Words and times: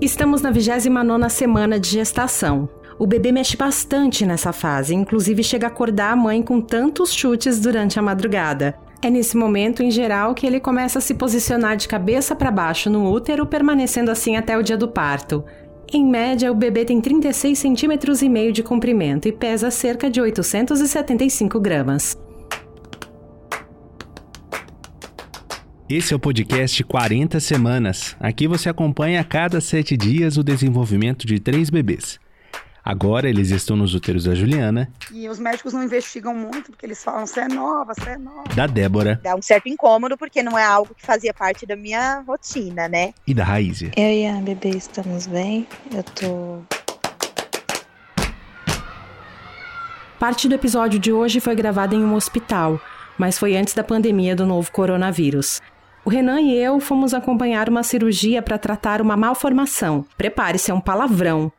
Estamos 0.00 0.40
na 0.40 0.50
29 0.50 1.28
semana 1.28 1.78
de 1.78 1.90
gestação. 1.90 2.68
O 2.98 3.06
bebê 3.06 3.32
mexe 3.32 3.56
bastante 3.56 4.24
nessa 4.26 4.52
fase, 4.52 4.94
inclusive 4.94 5.42
chega 5.42 5.66
a 5.66 5.68
acordar 5.68 6.12
a 6.12 6.16
mãe 6.16 6.42
com 6.42 6.60
tantos 6.60 7.12
chutes 7.12 7.60
durante 7.60 7.98
a 7.98 8.02
madrugada. 8.02 8.74
É 9.02 9.08
nesse 9.08 9.36
momento, 9.36 9.82
em 9.82 9.90
geral, 9.90 10.34
que 10.34 10.46
ele 10.46 10.60
começa 10.60 10.98
a 10.98 11.02
se 11.02 11.14
posicionar 11.14 11.76
de 11.76 11.88
cabeça 11.88 12.34
para 12.34 12.50
baixo 12.50 12.90
no 12.90 13.10
útero, 13.10 13.46
permanecendo 13.46 14.10
assim 14.10 14.36
até 14.36 14.58
o 14.58 14.62
dia 14.62 14.76
do 14.76 14.88
parto. 14.88 15.44
Em 15.92 16.04
média, 16.04 16.52
o 16.52 16.54
bebê 16.54 16.84
tem 16.84 17.00
36 17.00 17.58
centímetros 17.58 18.22
e 18.22 18.28
meio 18.28 18.52
de 18.52 18.62
comprimento 18.62 19.26
e 19.26 19.32
pesa 19.32 19.70
cerca 19.70 20.10
de 20.10 20.20
875 20.20 21.58
gramas. 21.58 22.16
Esse 25.90 26.12
é 26.12 26.16
o 26.16 26.20
podcast 26.20 26.84
40 26.84 27.40
Semanas. 27.40 28.16
Aqui 28.20 28.46
você 28.46 28.68
acompanha 28.68 29.20
a 29.20 29.24
cada 29.24 29.60
sete 29.60 29.96
dias 29.96 30.36
o 30.36 30.44
desenvolvimento 30.44 31.26
de 31.26 31.40
três 31.40 31.68
bebês. 31.68 32.20
Agora 32.84 33.28
eles 33.28 33.50
estão 33.50 33.76
nos 33.76 33.92
úteros 33.92 34.22
da 34.22 34.32
Juliana. 34.32 34.88
E 35.12 35.28
os 35.28 35.40
médicos 35.40 35.72
não 35.72 35.82
investigam 35.82 36.32
muito, 36.32 36.70
porque 36.70 36.86
eles 36.86 37.02
falam, 37.02 37.26
você 37.26 37.40
é 37.40 37.48
nova, 37.48 37.92
você 37.92 38.10
é 38.10 38.16
nova. 38.16 38.44
Da 38.54 38.68
Débora. 38.68 39.20
Dá 39.20 39.34
um 39.34 39.42
certo 39.42 39.68
incômodo, 39.68 40.16
porque 40.16 40.44
não 40.44 40.56
é 40.56 40.62
algo 40.64 40.94
que 40.94 41.04
fazia 41.04 41.34
parte 41.34 41.66
da 41.66 41.74
minha 41.74 42.20
rotina, 42.20 42.88
né? 42.88 43.12
E 43.26 43.34
da 43.34 43.42
Raízia. 43.42 43.90
Eu 43.96 44.12
e 44.12 44.26
a 44.28 44.34
bebê 44.34 44.70
estamos 44.70 45.26
bem. 45.26 45.66
Eu 45.92 46.04
tô 46.04 46.62
Parte 50.20 50.48
do 50.48 50.54
episódio 50.54 51.00
de 51.00 51.12
hoje 51.12 51.40
foi 51.40 51.56
gravada 51.56 51.96
em 51.96 52.04
um 52.04 52.14
hospital, 52.14 52.80
mas 53.18 53.36
foi 53.36 53.56
antes 53.56 53.74
da 53.74 53.82
pandemia 53.82 54.36
do 54.36 54.46
novo 54.46 54.70
coronavírus. 54.70 55.60
O 56.10 56.12
Renan 56.12 56.40
e 56.40 56.52
eu 56.56 56.80
fomos 56.80 57.14
acompanhar 57.14 57.68
uma 57.68 57.84
cirurgia 57.84 58.42
para 58.42 58.58
tratar 58.58 59.00
uma 59.00 59.16
malformação. 59.16 60.04
Prepare-se, 60.18 60.68
é 60.68 60.74
um 60.74 60.80
palavrão. 60.80 61.52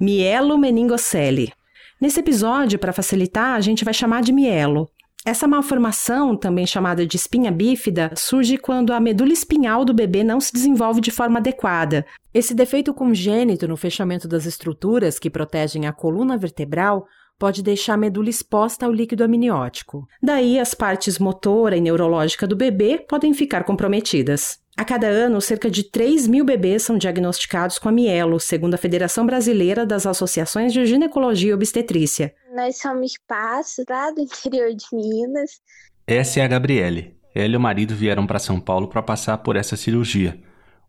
Mielo 0.00 0.56
meningocele. 0.56 1.52
Nesse 2.00 2.18
episódio, 2.18 2.78
para 2.78 2.94
facilitar, 2.94 3.54
a 3.54 3.60
gente 3.60 3.84
vai 3.84 3.92
chamar 3.92 4.22
de 4.22 4.32
mielo. 4.32 4.88
Essa 5.26 5.46
malformação, 5.46 6.34
também 6.34 6.66
chamada 6.66 7.06
de 7.06 7.16
espinha 7.18 7.52
bífida, 7.52 8.10
surge 8.16 8.56
quando 8.56 8.94
a 8.94 9.00
medula 9.00 9.30
espinhal 9.30 9.84
do 9.84 9.92
bebê 9.92 10.24
não 10.24 10.40
se 10.40 10.54
desenvolve 10.54 11.02
de 11.02 11.10
forma 11.10 11.38
adequada. 11.38 12.06
Esse 12.32 12.54
defeito 12.54 12.94
congênito 12.94 13.68
no 13.68 13.76
fechamento 13.76 14.26
das 14.26 14.46
estruturas 14.46 15.18
que 15.18 15.28
protegem 15.28 15.86
a 15.86 15.92
coluna 15.92 16.38
vertebral 16.38 17.06
pode 17.38 17.62
deixar 17.62 17.94
a 17.94 17.96
medula 17.96 18.28
exposta 18.28 18.84
ao 18.84 18.92
líquido 18.92 19.24
amniótico. 19.24 20.08
Daí, 20.22 20.58
as 20.58 20.74
partes 20.74 21.18
motora 21.18 21.76
e 21.76 21.80
neurológica 21.80 22.46
do 22.46 22.56
bebê 22.56 22.98
podem 22.98 23.32
ficar 23.32 23.64
comprometidas. 23.64 24.58
A 24.76 24.84
cada 24.84 25.08
ano, 25.08 25.40
cerca 25.40 25.68
de 25.68 25.82
3 25.82 26.28
mil 26.28 26.44
bebês 26.44 26.84
são 26.84 26.96
diagnosticados 26.96 27.78
com 27.78 27.88
a 27.88 27.92
mielo, 27.92 28.38
segundo 28.38 28.74
a 28.74 28.78
Federação 28.78 29.26
Brasileira 29.26 29.84
das 29.84 30.06
Associações 30.06 30.72
de 30.72 30.86
Ginecologia 30.86 31.50
e 31.50 31.54
Obstetrícia. 31.54 32.32
Nós 32.54 32.78
somos 32.78 33.12
passos 33.26 33.84
lá 33.90 34.10
do 34.12 34.20
interior 34.20 34.72
de 34.74 34.86
Minas. 34.92 35.60
Essa 36.06 36.40
é 36.40 36.44
a 36.44 36.48
Gabriele. 36.48 37.16
Ela 37.34 37.54
e 37.54 37.56
o 37.56 37.60
marido 37.60 37.94
vieram 37.94 38.26
para 38.26 38.38
São 38.38 38.60
Paulo 38.60 38.88
para 38.88 39.02
passar 39.02 39.38
por 39.38 39.56
essa 39.56 39.76
cirurgia. 39.76 40.40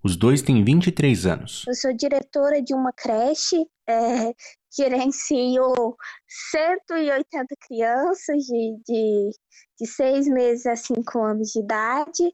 Os 0.03 0.15
dois 0.15 0.41
têm 0.41 0.63
23 0.63 1.25
anos. 1.25 1.65
Eu 1.67 1.73
sou 1.75 1.93
diretora 1.93 2.61
de 2.61 2.73
uma 2.73 2.93
creche, 2.93 3.57
é, 3.87 4.33
gerencio 4.71 5.95
180 6.51 7.55
crianças 7.67 8.43
de, 8.43 8.77
de, 8.85 9.29
de 9.79 9.87
seis 9.87 10.27
meses 10.27 10.65
a 10.65 10.75
cinco 10.75 11.23
anos 11.23 11.51
de 11.51 11.59
idade. 11.59 12.33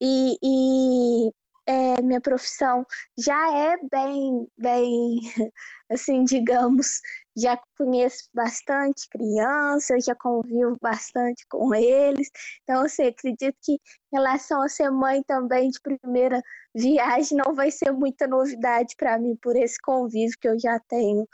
E, 0.00 0.36
e 0.42 1.32
é, 1.66 2.02
minha 2.02 2.20
profissão 2.20 2.84
já 3.18 3.56
é 3.56 3.76
bem, 3.90 4.46
bem, 4.56 5.20
assim, 5.90 6.24
digamos, 6.24 7.00
já 7.36 7.58
conheço 7.76 8.28
bastante 8.32 9.08
crianças, 9.08 10.04
já 10.04 10.14
convivo 10.14 10.76
bastante 10.80 11.46
com 11.48 11.74
eles. 11.74 12.28
Então, 12.62 12.84
assim, 12.84 13.04
acredito 13.04 13.56
que 13.62 13.72
em 13.72 13.78
relação 14.12 14.62
a 14.62 14.68
ser 14.68 14.90
mãe 14.90 15.22
também 15.22 15.68
de 15.68 15.78
primeira 15.80 16.42
viagem 16.74 17.38
não 17.38 17.54
vai 17.54 17.70
ser 17.70 17.92
muita 17.92 18.26
novidade 18.26 18.94
para 18.96 19.18
mim 19.18 19.36
por 19.42 19.56
esse 19.56 19.80
convívio 19.80 20.36
que 20.40 20.48
eu 20.48 20.58
já 20.58 20.78
tenho 20.88 21.26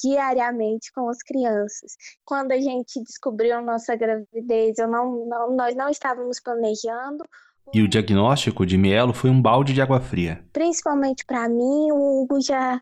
diariamente 0.00 0.92
com 0.92 1.08
as 1.08 1.18
crianças. 1.18 1.96
Quando 2.24 2.52
a 2.52 2.60
gente 2.60 3.02
descobriu 3.02 3.62
nossa 3.62 3.94
gravidez, 3.94 4.78
eu 4.78 4.88
não, 4.88 5.26
não, 5.26 5.56
nós 5.56 5.74
não 5.74 5.88
estávamos 5.88 6.40
planejando, 6.40 7.24
e 7.72 7.82
o 7.82 7.88
diagnóstico 7.88 8.66
de 8.66 8.76
mielo 8.76 9.12
foi 9.12 9.30
um 9.30 9.40
balde 9.40 9.72
de 9.72 9.80
água 9.80 10.00
fria. 10.00 10.44
Principalmente 10.52 11.24
para 11.24 11.48
mim, 11.48 11.90
o 11.92 12.22
Hugo 12.22 12.40
já, 12.40 12.80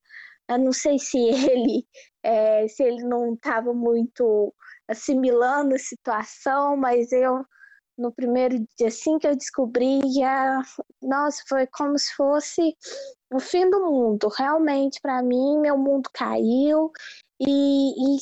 eu 0.49 0.59
não 0.59 0.73
sei 0.73 0.99
se 0.99 1.19
ele, 1.19 1.87
é, 2.23 2.67
se 2.69 2.83
ele 2.83 3.05
não 3.05 3.35
estava 3.35 3.73
muito 3.73 4.55
assimilando 4.89 5.75
a 5.75 5.79
situação, 5.79 6.77
mas 6.77 7.13
eu 7.13 7.45
no 7.97 8.13
primeiro 8.13 8.59
dia 8.79 8.89
assim 8.89 9.19
que 9.19 9.27
eu 9.27 9.37
descobri, 9.37 10.01
já, 10.13 10.63
nossa, 11.01 11.43
foi 11.49 11.67
como 11.67 11.99
se 11.99 12.13
fosse 12.15 12.77
o 13.33 13.39
fim 13.39 13.69
do 13.69 13.81
mundo. 13.81 14.29
Realmente, 14.29 15.01
para 15.01 15.23
mim, 15.23 15.59
meu 15.61 15.77
mundo 15.77 16.09
caiu 16.13 16.91
e, 17.41 18.17
e, 18.17 18.19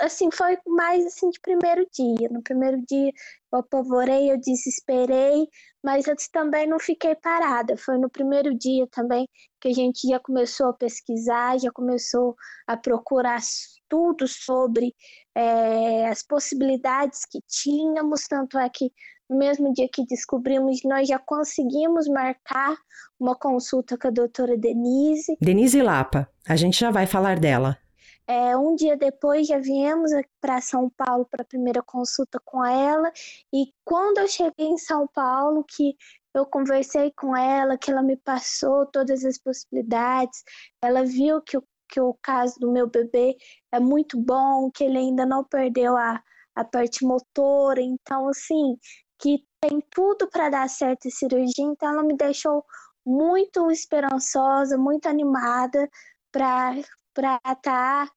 assim, 0.00 0.30
foi 0.30 0.58
mais 0.66 1.04
assim 1.06 1.30
de 1.30 1.40
primeiro 1.40 1.86
dia. 1.92 2.28
No 2.30 2.42
primeiro 2.42 2.82
dia 2.88 3.12
eu 3.52 3.58
apavorei, 3.58 4.30
eu 4.30 4.38
desesperei, 4.38 5.48
mas 5.82 6.06
eu 6.06 6.14
também 6.32 6.66
não 6.66 6.78
fiquei 6.78 7.14
parada. 7.14 7.76
Foi 7.76 7.98
no 7.98 8.08
primeiro 8.08 8.56
dia 8.56 8.86
também 8.90 9.28
que 9.60 9.68
a 9.68 9.72
gente 9.72 10.08
já 10.08 10.18
começou 10.18 10.68
a 10.68 10.74
pesquisar, 10.74 11.58
já 11.58 11.70
começou 11.70 12.34
a 12.66 12.76
procurar 12.76 13.40
tudo 13.88 14.26
sobre 14.26 14.94
é, 15.34 16.08
as 16.08 16.22
possibilidades 16.22 17.24
que 17.24 17.40
tínhamos, 17.46 18.26
tanto 18.28 18.58
é 18.58 18.68
que 18.68 18.92
no 19.28 19.38
mesmo 19.38 19.72
dia 19.72 19.88
que 19.92 20.04
descobrimos, 20.06 20.80
nós 20.84 21.06
já 21.06 21.18
conseguimos 21.18 22.08
marcar 22.08 22.76
uma 23.18 23.36
consulta 23.36 23.96
com 23.96 24.08
a 24.08 24.10
doutora 24.10 24.56
Denise. 24.58 25.36
Denise 25.40 25.80
Lapa, 25.80 26.28
a 26.48 26.56
gente 26.56 26.80
já 26.80 26.90
vai 26.90 27.06
falar 27.06 27.38
dela. 27.38 27.78
É, 28.26 28.56
um 28.56 28.74
dia 28.76 28.96
depois 28.96 29.46
já 29.46 29.58
viemos 29.58 30.10
para 30.40 30.60
São 30.60 30.88
Paulo 30.90 31.26
para 31.28 31.42
a 31.42 31.46
primeira 31.46 31.82
consulta 31.82 32.40
com 32.44 32.64
ela. 32.64 33.10
E 33.52 33.72
quando 33.84 34.18
eu 34.18 34.28
cheguei 34.28 34.66
em 34.66 34.78
São 34.78 35.06
Paulo 35.08 35.64
que 35.64 35.96
eu 36.34 36.46
conversei 36.46 37.12
com 37.12 37.36
ela, 37.36 37.76
que 37.76 37.90
ela 37.90 38.02
me 38.02 38.16
passou 38.16 38.86
todas 38.86 39.24
as 39.24 39.36
possibilidades, 39.38 40.44
ela 40.82 41.04
viu 41.04 41.42
que 41.42 41.58
o, 41.58 41.64
que 41.88 42.00
o 42.00 42.14
caso 42.22 42.58
do 42.60 42.70
meu 42.70 42.88
bebê 42.88 43.36
é 43.72 43.80
muito 43.80 44.18
bom, 44.20 44.70
que 44.70 44.84
ele 44.84 44.98
ainda 44.98 45.26
não 45.26 45.42
perdeu 45.44 45.96
a, 45.96 46.22
a 46.54 46.64
parte 46.64 47.04
motora, 47.04 47.80
então 47.80 48.28
assim, 48.28 48.78
que 49.18 49.44
tem 49.60 49.80
tudo 49.90 50.28
para 50.28 50.48
dar 50.48 50.68
certo 50.68 51.08
a 51.08 51.10
cirurgia, 51.10 51.64
então 51.64 51.90
ela 51.90 52.02
me 52.02 52.16
deixou 52.16 52.64
muito 53.04 53.70
esperançosa, 53.70 54.78
muito 54.78 55.06
animada 55.08 55.88
para 56.32 56.74
para 57.14 57.36
estar 57.36 58.06
tá 58.06 58.12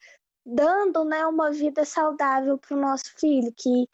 dando 0.46 1.06
né, 1.06 1.26
uma 1.26 1.52
vida 1.52 1.86
saudável 1.86 2.58
para 2.58 2.76
o 2.78 2.82
nosso 2.82 3.14
filho, 3.18 3.54
que, 3.56 3.88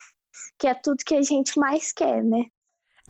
que 0.58 0.68
é 0.68 0.74
tudo 0.74 1.04
que 1.06 1.16
a 1.16 1.22
gente 1.22 1.60
mais 1.60 1.92
quer, 1.92 2.24
né? 2.24 2.46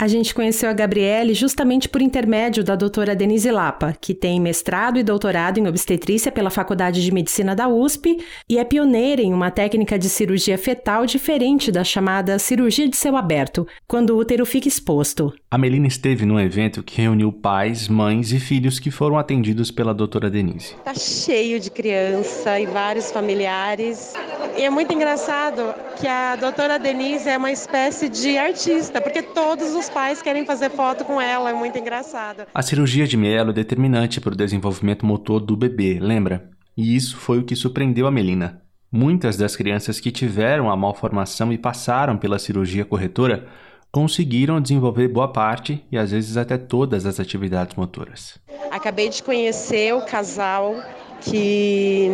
A 0.01 0.07
gente 0.07 0.33
conheceu 0.33 0.69
a 0.69 0.73
Gabriele 0.73 1.33
justamente 1.33 1.89
por 1.89 2.01
intermédio 2.01 2.63
da 2.63 2.73
doutora 2.73 3.13
Denise 3.13 3.51
Lapa, 3.51 3.93
que 3.99 4.13
tem 4.13 4.39
mestrado 4.39 4.97
e 4.97 5.03
doutorado 5.03 5.57
em 5.57 5.67
obstetrícia 5.67 6.31
pela 6.31 6.49
Faculdade 6.49 7.03
de 7.03 7.11
Medicina 7.11 7.53
da 7.53 7.67
USP 7.67 8.17
e 8.47 8.57
é 8.57 8.63
pioneira 8.63 9.21
em 9.21 9.33
uma 9.33 9.51
técnica 9.51 9.99
de 9.99 10.07
cirurgia 10.07 10.57
fetal 10.57 11.05
diferente 11.05 11.69
da 11.69 11.83
chamada 11.83 12.39
cirurgia 12.39 12.87
de 12.87 12.95
céu 12.95 13.17
aberto, 13.17 13.67
quando 13.85 14.11
o 14.11 14.17
útero 14.17 14.45
fica 14.45 14.69
exposto. 14.69 15.33
A 15.51 15.57
Melina 15.57 15.87
esteve 15.87 16.25
num 16.25 16.39
evento 16.39 16.81
que 16.81 17.01
reuniu 17.01 17.33
pais, 17.33 17.89
mães 17.89 18.31
e 18.31 18.39
filhos 18.39 18.79
que 18.79 18.89
foram 18.89 19.17
atendidos 19.17 19.69
pela 19.69 19.93
doutora 19.93 20.29
Denise. 20.29 20.75
Tá 20.85 20.93
cheio 20.93 21.59
de 21.59 21.69
criança 21.69 22.57
e 22.57 22.65
vários 22.65 23.11
familiares. 23.11 24.13
E 24.57 24.63
é 24.63 24.69
muito 24.69 24.93
engraçado 24.93 25.73
que 25.97 26.07
a 26.07 26.37
doutora 26.37 26.79
Denise 26.79 27.27
é 27.27 27.37
uma 27.37 27.51
espécie 27.51 28.07
de 28.07 28.37
artista, 28.37 29.01
porque 29.01 29.21
todos 29.21 29.75
os 29.75 29.88
pais 29.89 30.21
querem 30.21 30.45
fazer 30.45 30.69
foto 30.69 31.03
com 31.03 31.19
ela, 31.19 31.49
é 31.49 31.53
muito 31.53 31.77
engraçado. 31.77 32.45
A 32.53 32.61
cirurgia 32.61 33.07
de 33.07 33.17
mielo 33.17 33.51
é 33.51 33.53
determinante 33.53 34.21
para 34.21 34.33
o 34.33 34.37
desenvolvimento 34.37 35.05
motor 35.05 35.39
do 35.39 35.55
bebê, 35.55 35.99
lembra? 35.99 36.49
E 36.77 36.95
isso 36.95 37.17
foi 37.17 37.39
o 37.39 37.43
que 37.43 37.55
surpreendeu 37.55 38.07
a 38.07 38.11
Melina. 38.11 38.61
Muitas 38.91 39.37
das 39.37 39.55
crianças 39.55 39.99
que 39.99 40.11
tiveram 40.11 40.69
a 40.69 40.75
malformação 40.75 41.53
e 41.53 41.57
passaram 41.57 42.17
pela 42.17 42.39
cirurgia 42.39 42.85
corretora 42.85 43.47
conseguiram 43.91 44.61
desenvolver 44.61 45.07
boa 45.07 45.31
parte 45.31 45.83
e 45.91 45.97
às 45.97 46.11
vezes 46.11 46.37
até 46.37 46.57
todas 46.57 47.05
as 47.05 47.19
atividades 47.19 47.75
motoras. 47.75 48.39
Acabei 48.71 49.09
de 49.09 49.21
conhecer 49.21 49.93
o 49.93 50.01
casal 50.01 50.75
que 51.21 52.09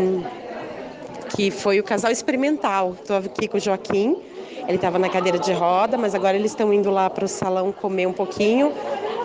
que 1.36 1.52
foi 1.52 1.80
o 1.80 1.84
casal 1.84 2.12
experimental. 2.12 2.96
Estou 3.00 3.18
aqui 3.18 3.48
com 3.48 3.58
o 3.58 3.60
Joaquim 3.60 4.18
ele 4.68 4.78
estava 4.78 4.98
na 4.98 5.10
cadeira 5.10 5.38
de 5.38 5.54
roda, 5.54 5.98
mas 5.98 6.16
agora 6.16 6.36
eles 6.36 6.52
estão 6.52 6.74
indo 6.74 6.90
lá 6.90 7.10
para 7.10 7.26
o 7.26 7.28
salão 7.28 7.72
comer 7.72 8.08
um 8.08 8.14
pouquinho. 8.14 8.74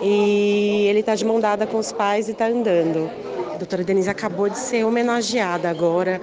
e 0.01 0.87
ele 0.87 1.01
está 1.01 1.13
de 1.13 1.23
mão 1.23 1.39
dada 1.39 1.67
com 1.67 1.77
os 1.77 1.91
pais 1.91 2.27
e 2.27 2.31
está 2.31 2.47
andando. 2.47 3.09
A 3.53 3.57
doutora 3.57 3.83
Denise 3.83 4.09
acabou 4.09 4.49
de 4.49 4.57
ser 4.57 4.83
homenageada 4.83 5.69
agora 5.69 6.19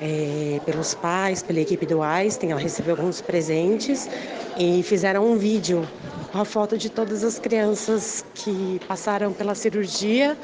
é, 0.00 0.60
pelos 0.64 0.94
pais, 0.94 1.42
pela 1.42 1.60
equipe 1.60 1.86
do 1.86 2.02
Einstein, 2.02 2.50
ela 2.50 2.60
recebeu 2.60 2.94
alguns 2.94 3.20
presentes 3.20 4.08
e 4.58 4.82
fizeram 4.82 5.24
um 5.26 5.36
vídeo 5.36 5.88
com 6.32 6.38
a 6.38 6.44
foto 6.44 6.76
de 6.76 6.90
todas 6.90 7.24
as 7.24 7.38
crianças 7.38 8.24
que 8.34 8.80
passaram 8.86 9.32
pela 9.32 9.54
cirurgia 9.54 10.36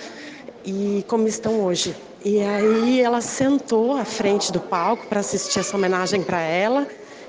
e 0.65 1.05
como 1.08 1.26
estão 1.29 1.61
hoje. 1.65 1.94
E 2.25 2.41
aí 2.41 3.00
ela 3.00 3.20
sentou 3.20 3.97
à 3.97 4.05
frente 4.05 4.53
do 4.53 4.61
palco 4.61 5.06
para 5.08 5.20
assistir 5.20 5.58
essa 5.58 5.76
homenagem 5.76 6.23
para 6.23 6.41
ela, 6.41 6.87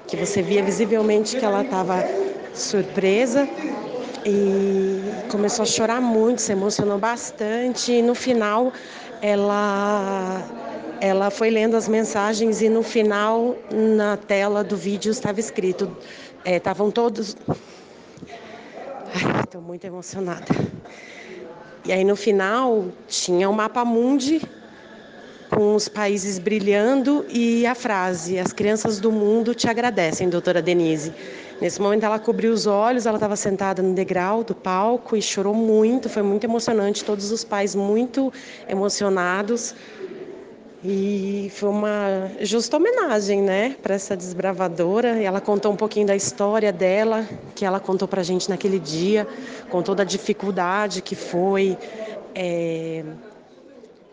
que 0.08 0.16
você 0.18 0.42
via 0.42 0.64
visivelmente 0.64 1.38
que 1.38 1.46
ela 1.46 1.62
estava 1.62 2.04
surpresa 2.54 3.48
e 4.26 5.02
começou 5.30 5.64
a 5.64 5.66
chorar 5.66 6.02
muito, 6.02 6.42
se 6.42 6.52
emocionou 6.52 6.98
bastante. 6.98 7.92
E 7.92 8.02
no 8.02 8.16
final 8.16 8.72
ela 9.22 10.42
ela 11.02 11.30
foi 11.30 11.50
lendo 11.50 11.76
as 11.76 11.88
mensagens 11.88 12.62
e 12.62 12.70
no 12.70 12.82
final 12.82 13.58
na 13.72 14.16
tela 14.16 14.64
do 14.64 14.78
vídeo 14.78 15.12
estava 15.12 15.40
escrito 15.40 15.92
estavam 16.46 16.88
é, 16.88 16.92
todos 16.92 17.36
estou 19.44 19.62
muito 19.62 19.86
emocionada. 19.86 20.46
E 21.86 21.92
aí 21.92 22.04
no 22.04 22.16
final 22.16 22.86
tinha 23.08 23.50
o 23.50 23.54
mapa 23.54 23.84
mundi 23.84 24.42
com 25.54 25.76
os 25.76 25.88
países 25.88 26.40
brilhando 26.40 27.26
e 27.30 27.66
a 27.66 27.76
frase: 27.76 28.40
As 28.40 28.52
crianças 28.52 29.00
do 29.00 29.12
mundo 29.12 29.54
te 29.54 29.70
agradecem, 29.70 30.30
doutora 30.30 30.62
Denise. 30.62 31.14
Nesse 31.62 31.82
momento 31.82 32.04
ela 32.04 32.20
cobriu 32.20 32.52
os 32.52 32.66
olhos, 32.66 33.06
ela 33.06 33.18
estava 33.18 33.36
sentada 33.36 33.82
no 33.82 33.94
degrau 33.94 34.44
do 34.44 34.56
palco 34.56 35.16
e 35.16 35.22
chorou 35.22 35.54
muito, 35.54 36.10
foi 36.10 36.24
muito 36.24 36.44
emocionante, 36.44 37.06
todos 37.06 37.32
os 37.32 37.44
pais 37.44 37.76
muito 37.76 38.34
emocionados. 38.68 39.76
E 40.84 41.50
foi 41.56 41.70
uma 41.70 42.30
justa 42.42 42.76
homenagem, 42.76 43.42
né, 43.42 43.78
para 43.82 43.96
essa 43.96 44.18
desbravadora. 44.18 45.24
Ela 45.24 45.40
contou 45.40 45.72
um 45.72 45.78
pouquinho 45.78 46.06
da 46.06 46.16
história 46.16 46.74
dela, 46.74 47.26
que 47.56 47.64
ela 47.64 47.80
contou 47.80 48.06
para 48.06 48.20
a 48.20 48.24
gente 48.24 48.50
naquele 48.50 48.80
dia, 48.80 49.26
contou 49.70 49.96
da 49.96 50.04
dificuldade 50.04 51.02
que 51.02 51.16
foi 51.16 51.78
é, 52.36 53.06
é, 53.06 53.06
ir 53.06 53.06
atrás 53.06 53.06
dos. 53.06 54.13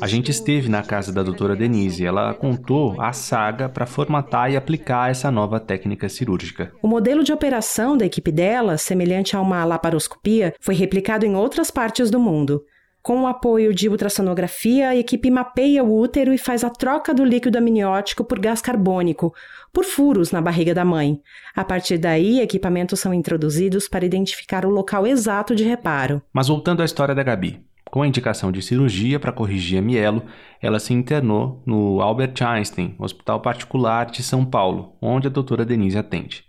A 0.00 0.06
gente 0.06 0.30
esteve 0.30 0.68
na 0.68 0.82
casa 0.82 1.12
da 1.12 1.22
doutora 1.22 1.56
Denise. 1.56 2.06
Ela 2.06 2.32
contou 2.34 3.00
a 3.00 3.12
saga 3.12 3.68
para 3.68 3.84
formatar 3.84 4.50
e 4.50 4.56
aplicar 4.56 5.10
essa 5.10 5.30
nova 5.30 5.58
técnica 5.58 6.08
cirúrgica. 6.08 6.72
O 6.80 6.86
modelo 6.86 7.24
de 7.24 7.32
operação 7.32 7.96
da 7.96 8.06
equipe 8.06 8.30
dela, 8.30 8.78
semelhante 8.78 9.34
a 9.34 9.40
uma 9.40 9.64
laparoscopia, 9.64 10.54
foi 10.60 10.74
replicado 10.74 11.26
em 11.26 11.34
outras 11.34 11.70
partes 11.70 12.10
do 12.10 12.20
mundo. 12.20 12.64
Com 13.02 13.22
o 13.22 13.26
apoio 13.26 13.74
de 13.74 13.88
ultrassonografia, 13.88 14.90
a 14.90 14.96
equipe 14.96 15.28
mapeia 15.28 15.82
o 15.82 15.98
útero 15.98 16.32
e 16.32 16.38
faz 16.38 16.62
a 16.62 16.70
troca 16.70 17.12
do 17.12 17.24
líquido 17.24 17.58
amniótico 17.58 18.22
por 18.22 18.38
gás 18.38 18.62
carbônico, 18.62 19.34
por 19.72 19.84
furos 19.84 20.30
na 20.30 20.40
barriga 20.40 20.72
da 20.72 20.84
mãe. 20.84 21.20
A 21.56 21.64
partir 21.64 21.98
daí, 21.98 22.40
equipamentos 22.40 23.00
são 23.00 23.12
introduzidos 23.12 23.88
para 23.88 24.06
identificar 24.06 24.64
o 24.64 24.70
local 24.70 25.04
exato 25.04 25.52
de 25.56 25.64
reparo. 25.64 26.22
Mas 26.32 26.46
voltando 26.46 26.80
à 26.80 26.84
história 26.84 27.12
da 27.12 27.24
Gabi. 27.24 27.71
Com 27.92 28.00
a 28.00 28.06
indicação 28.06 28.50
de 28.50 28.62
cirurgia 28.62 29.20
para 29.20 29.30
corrigir 29.30 29.78
a 29.78 29.82
mielo, 29.82 30.22
ela 30.62 30.80
se 30.80 30.94
internou 30.94 31.62
no 31.66 32.00
Albert 32.00 32.32
Einstein, 32.40 32.94
hospital 32.98 33.40
particular 33.40 34.06
de 34.06 34.22
São 34.22 34.46
Paulo, 34.46 34.94
onde 34.98 35.26
a 35.26 35.30
doutora 35.30 35.62
Denise 35.62 35.98
atende. 35.98 36.42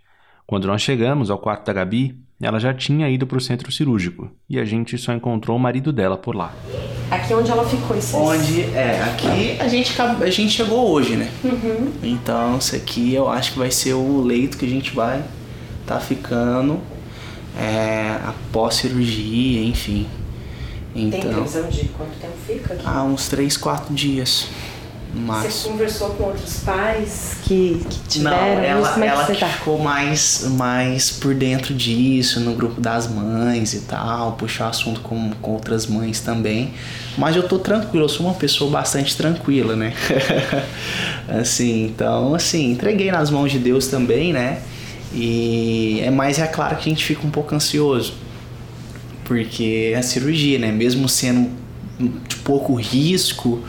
Quando 0.46 0.66
nós 0.66 0.80
chegamos 0.80 1.30
ao 1.30 1.36
quarto 1.36 1.66
da 1.66 1.74
Gabi, 1.74 2.18
ela 2.40 2.58
já 2.58 2.72
tinha 2.72 3.10
ido 3.10 3.26
para 3.26 3.36
o 3.36 3.42
centro 3.42 3.70
cirúrgico 3.70 4.30
e 4.48 4.58
a 4.58 4.64
gente 4.64 4.96
só 4.96 5.12
encontrou 5.12 5.58
o 5.58 5.60
marido 5.60 5.92
dela 5.92 6.16
por 6.16 6.34
lá. 6.34 6.50
Aqui 7.10 7.34
onde 7.34 7.50
ela 7.50 7.68
ficou 7.68 7.94
esses... 7.94 8.14
Onde, 8.14 8.62
é, 8.74 9.02
aqui 9.02 9.60
a 9.60 9.68
gente, 9.68 10.00
a 10.00 10.30
gente 10.30 10.50
chegou 10.50 10.92
hoje, 10.92 11.14
né? 11.14 11.30
Uhum. 11.44 11.92
Então, 12.02 12.56
isso 12.56 12.74
aqui 12.74 13.12
eu 13.12 13.28
acho 13.28 13.52
que 13.52 13.58
vai 13.58 13.70
ser 13.70 13.92
o 13.92 14.22
leito 14.22 14.56
que 14.56 14.64
a 14.64 14.68
gente 14.70 14.94
vai 14.94 15.18
estar 15.82 15.96
tá 15.96 16.00
ficando 16.00 16.80
é, 17.60 18.18
após 18.26 18.76
cirurgia, 18.76 19.62
enfim. 19.62 20.06
Então, 20.94 21.20
Tem 21.20 21.30
previsão 21.32 21.68
de 21.68 21.88
quanto 21.88 22.12
tempo 22.20 22.34
fica 22.46 22.74
aqui? 22.74 22.82
Ah, 22.86 23.02
uns 23.02 23.28
3, 23.28 23.56
4 23.56 23.92
dias. 23.92 24.46
Mas... 25.14 25.52
Você 25.52 25.68
conversou 25.68 26.10
com 26.10 26.24
outros 26.24 26.56
pais 26.60 27.36
que, 27.44 27.80
que 27.88 27.98
tiveram 28.08 28.36
Não, 28.36 28.64
ela? 28.64 28.88
Como 28.92 29.04
é 29.04 29.08
ela 29.08 29.24
que, 29.24 29.36
tá? 29.38 29.46
ficou 29.46 29.78
mais, 29.78 30.44
mais 30.56 31.10
por 31.10 31.34
dentro 31.34 31.72
disso, 31.72 32.40
no 32.40 32.52
grupo 32.54 32.80
das 32.80 33.06
mães 33.06 33.74
e 33.74 33.80
tal, 33.82 34.32
puxar 34.32 34.68
assunto 34.68 35.00
com, 35.00 35.30
com 35.40 35.52
outras 35.52 35.86
mães 35.86 36.20
também. 36.20 36.74
Mas 37.16 37.36
eu 37.36 37.46
tô 37.46 37.60
tranquilo, 37.60 38.04
eu 38.04 38.08
sou 38.08 38.26
uma 38.26 38.34
pessoa 38.34 38.68
bastante 38.68 39.16
tranquila, 39.16 39.76
né? 39.76 39.92
assim, 41.28 41.86
então, 41.86 42.34
assim, 42.34 42.72
entreguei 42.72 43.12
nas 43.12 43.30
mãos 43.30 43.52
de 43.52 43.60
Deus 43.60 43.86
também, 43.86 44.32
né? 44.32 44.62
E 45.12 46.00
é 46.02 46.10
mais 46.10 46.40
é 46.40 46.46
claro 46.48 46.74
que 46.74 46.88
a 46.88 46.92
gente 46.92 47.04
fica 47.04 47.24
um 47.24 47.30
pouco 47.30 47.54
ansioso 47.54 48.14
porque 49.24 49.92
é 49.94 49.98
a 49.98 50.02
cirurgia, 50.02 50.58
né? 50.58 50.70
Mesmo 50.70 51.08
sendo 51.08 51.50
de 52.28 52.36
pouco 52.36 52.74
risco, 52.74 53.62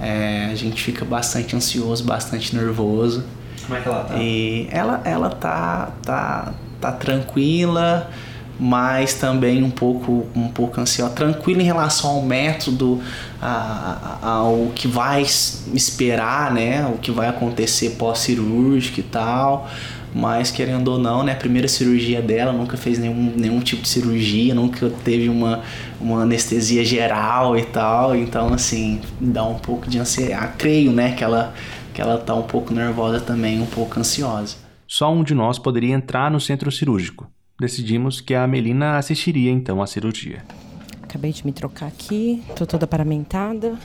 é, 0.00 0.48
a 0.50 0.54
gente 0.54 0.82
fica 0.82 1.04
bastante 1.04 1.54
ansioso, 1.54 2.04
bastante 2.04 2.54
nervoso. 2.54 3.24
Como 3.64 3.78
é 3.78 3.80
que 3.80 3.88
ela 3.88 4.04
tá? 4.04 4.16
E 4.16 4.68
ela, 4.70 5.00
ela 5.04 5.30
tá, 5.30 5.92
tá, 6.02 6.54
tá 6.80 6.92
tranquila, 6.92 8.10
mas 8.58 9.14
também 9.14 9.62
um 9.62 9.70
pouco, 9.70 10.26
um 10.34 10.48
pouco 10.48 10.80
ansiosa. 10.80 11.12
Tranquila 11.14 11.62
em 11.62 11.64
relação 11.64 12.10
ao 12.10 12.22
método, 12.22 13.00
a, 13.40 14.18
a, 14.20 14.26
ao 14.26 14.72
que 14.74 14.88
vai 14.88 15.22
esperar, 15.22 16.52
né? 16.52 16.84
O 16.92 16.98
que 16.98 17.10
vai 17.10 17.28
acontecer 17.28 17.90
pós-cirúrgico 17.90 19.00
e 19.00 19.04
tal 19.04 19.70
mas 20.14 20.50
querendo 20.50 20.88
ou 20.88 20.98
não, 20.98 21.22
né, 21.22 21.32
a 21.32 21.36
primeira 21.36 21.66
cirurgia 21.66 22.20
dela, 22.20 22.52
nunca 22.52 22.76
fez 22.76 22.98
nenhum, 22.98 23.32
nenhum 23.36 23.60
tipo 23.60 23.82
de 23.82 23.88
cirurgia, 23.88 24.54
nunca 24.54 24.90
teve 25.04 25.28
uma, 25.28 25.62
uma 26.00 26.22
anestesia 26.22 26.84
geral 26.84 27.56
e 27.56 27.64
tal, 27.64 28.14
então 28.14 28.52
assim, 28.52 29.00
dá 29.20 29.44
um 29.44 29.58
pouco 29.58 29.88
de 29.88 29.98
ansiedade. 29.98 30.54
Creio, 30.58 30.92
né, 30.92 31.12
que 31.12 31.24
ela, 31.24 31.54
que 31.94 32.00
ela 32.00 32.18
tá 32.18 32.34
um 32.34 32.42
pouco 32.42 32.74
nervosa 32.74 33.20
também, 33.20 33.60
um 33.60 33.66
pouco 33.66 33.98
ansiosa. 33.98 34.56
Só 34.86 35.10
um 35.10 35.24
de 35.24 35.34
nós 35.34 35.58
poderia 35.58 35.94
entrar 35.94 36.30
no 36.30 36.38
centro 36.38 36.70
cirúrgico. 36.70 37.26
Decidimos 37.58 38.20
que 38.20 38.34
a 38.34 38.46
Melina 38.46 38.98
assistiria 38.98 39.50
então 39.50 39.80
à 39.80 39.86
cirurgia. 39.86 40.44
Acabei 41.02 41.32
de 41.32 41.46
me 41.46 41.52
trocar 41.52 41.86
aqui, 41.86 42.42
tô 42.56 42.66
toda 42.66 42.86
paramentada. 42.86 43.78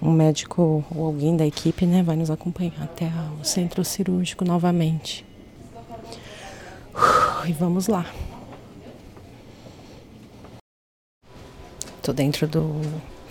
Um 0.00 0.12
médico 0.12 0.84
ou 0.94 1.06
alguém 1.06 1.36
da 1.36 1.46
equipe, 1.46 1.84
né, 1.84 2.02
vai 2.02 2.16
nos 2.16 2.30
acompanhar 2.30 2.82
até 2.82 3.10
o 3.40 3.44
centro 3.44 3.84
cirúrgico 3.84 4.44
novamente. 4.44 5.27
E 7.46 7.52
vamos 7.52 7.86
lá. 7.86 8.04
Tô 12.02 12.12
dentro 12.12 12.46
do 12.46 12.80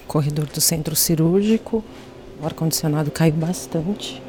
corredor 0.07 0.45
do 0.45 0.61
centro 0.61 0.95
cirúrgico. 0.95 1.83
O 2.41 2.45
ar-condicionado 2.45 3.11
caiu 3.11 3.33
bastante. 3.33 4.21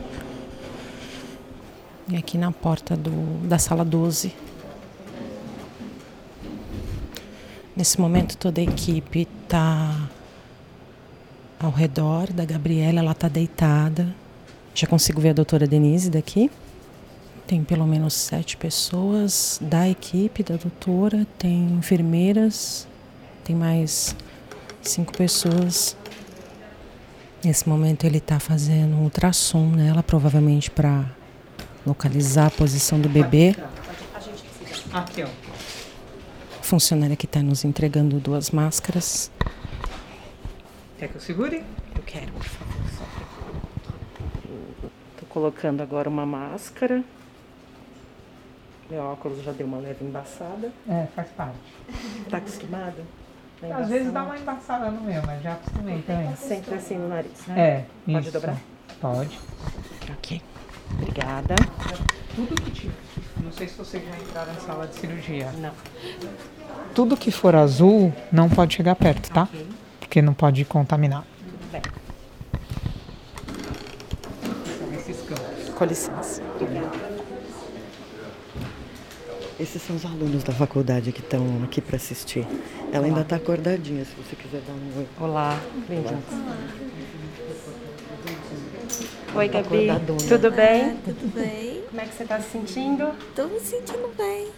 E 2.09 2.17
aqui 2.17 2.39
na 2.39 2.51
porta 2.51 2.97
do, 2.97 3.11
da 3.47 3.59
sala 3.59 3.85
12. 3.85 4.35
Nesse 7.77 8.01
momento 8.01 8.37
toda 8.37 8.61
a 8.61 8.65
equipe 8.65 9.27
tá 9.47 10.09
ao 11.61 11.71
redor 11.71 12.33
da 12.33 12.45
Gabriela, 12.45 13.01
ela 13.01 13.15
tá 13.15 13.29
deitada. 13.29 14.15
Já 14.75 14.87
consigo 14.87 15.21
ver 15.21 15.31
a 15.31 15.35
doutora 15.35 15.67
Denise 15.67 16.11
daqui. 16.11 16.51
Tem 17.49 17.65
pelo 17.65 17.87
menos 17.87 18.13
sete 18.13 18.59
pessoas 18.59 19.59
da 19.63 19.89
equipe 19.89 20.43
da 20.43 20.57
doutora, 20.57 21.27
tem 21.39 21.65
enfermeiras, 21.71 22.87
tem 23.43 23.57
mais 23.57 24.15
cinco 24.83 25.17
pessoas. 25.17 25.97
Nesse 27.43 27.67
momento 27.67 28.05
ele 28.05 28.19
está 28.19 28.39
fazendo 28.39 28.95
um 28.97 29.05
ultrassom 29.05 29.71
nela, 29.71 30.03
provavelmente 30.03 30.71
para 30.71 31.07
localizar 31.87 32.49
a 32.49 32.51
posição 32.51 33.01
do 33.01 33.09
bebê. 33.09 33.57
Aqui, 34.93 35.23
ó. 35.23 35.29
Funcionária 36.61 37.17
que 37.17 37.25
está 37.25 37.43
nos 37.43 37.65
entregando 37.65 38.21
duas 38.21 38.51
máscaras. 38.51 39.31
Quer 40.99 41.09
que 41.09 41.17
eu 41.17 41.21
segure? 41.23 41.65
Eu 41.97 42.03
quero, 42.05 42.31
por 42.31 42.45
favor. 42.45 42.77
Estou 45.15 45.29
colocando 45.31 45.81
agora 45.81 46.11
uma 46.11 46.27
máscara. 46.27 47.03
Meu 48.91 49.03
óculos 49.03 49.43
já 49.43 49.53
deu 49.53 49.67
uma 49.67 49.79
leve 49.79 50.05
embaçada. 50.05 50.73
É, 50.89 51.07
faz 51.15 51.29
parte. 51.31 51.59
Tá 52.31 52.39
acostumada? 52.39 53.03
Às 53.75 53.89
vezes 53.89 54.13
dá 54.13 54.23
uma 54.23 54.39
embaçada 54.39 54.91
no 54.91 55.01
meu, 55.03 55.21
mas 55.27 55.43
já 55.43 55.53
acostumei 55.55 56.01
também. 56.03 56.35
Sempre 56.37 56.75
assim 56.75 56.97
no 56.97 57.09
nariz, 57.09 57.47
né? 57.49 57.61
É, 57.61 57.85
Pode 58.13 58.25
isso. 58.29 58.33
dobrar? 58.33 58.57
Pode. 59.01 59.39
Ok. 60.11 60.41
Obrigada. 60.93 61.55
Tudo 62.35 62.55
que 62.63 62.71
tiver. 62.71 62.95
Não 63.43 63.53
sei 63.53 63.69
se 63.69 63.77
vocês 63.77 64.03
já 64.05 64.17
entraram 64.17 64.53
na 64.55 64.61
sala 64.61 64.87
de 64.87 64.95
cirurgia. 64.95 65.51
Não. 65.59 65.73
Tudo 66.95 67.17
que 67.17 67.31
for 67.31 67.55
azul 67.55 68.13
não 68.33 68.49
pode 68.49 68.75
chegar 68.75 68.95
perto, 68.95 69.31
tá? 69.31 69.43
Ok. 69.43 69.67
Porque 70.01 70.23
não 70.23 70.33
pode 70.33 70.65
contaminar. 70.65 71.25
Tudo 71.45 71.73
bem. 71.73 71.83
Com 75.77 75.85
licença. 75.85 76.43
Esses 79.59 79.83
são 79.83 79.97
os 79.97 80.05
alunos 80.05 80.45
da 80.45 80.53
faculdade 80.53 81.11
que 81.11 81.21
estão 81.21 81.63
aqui 81.65 81.81
para 81.81 81.97
assistir. 81.97 82.47
Ela 82.93 83.07
ainda 83.07 83.23
está 83.23 83.37
acordadinha, 83.37 84.05
se 84.05 84.13
você 84.15 84.37
quiser 84.37 84.61
dar 84.61 84.73
um 84.73 84.99
oi. 85.01 85.09
Olá, 85.19 85.59
bem-vindos. 85.89 86.23
Oi, 89.35 89.49
Gabi. 89.49 89.89
Tudo 90.29 90.53
bem? 90.53 90.97
Tudo 90.99 91.35
bem? 91.35 91.83
Como 91.89 92.01
é 92.01 92.05
que 92.05 92.15
você 92.15 92.23
está 92.23 92.41
se 92.41 92.51
sentindo? 92.51 93.13
Tô 93.35 93.47
me 93.49 93.59
sentindo 93.59 94.09
bem. 94.17 94.49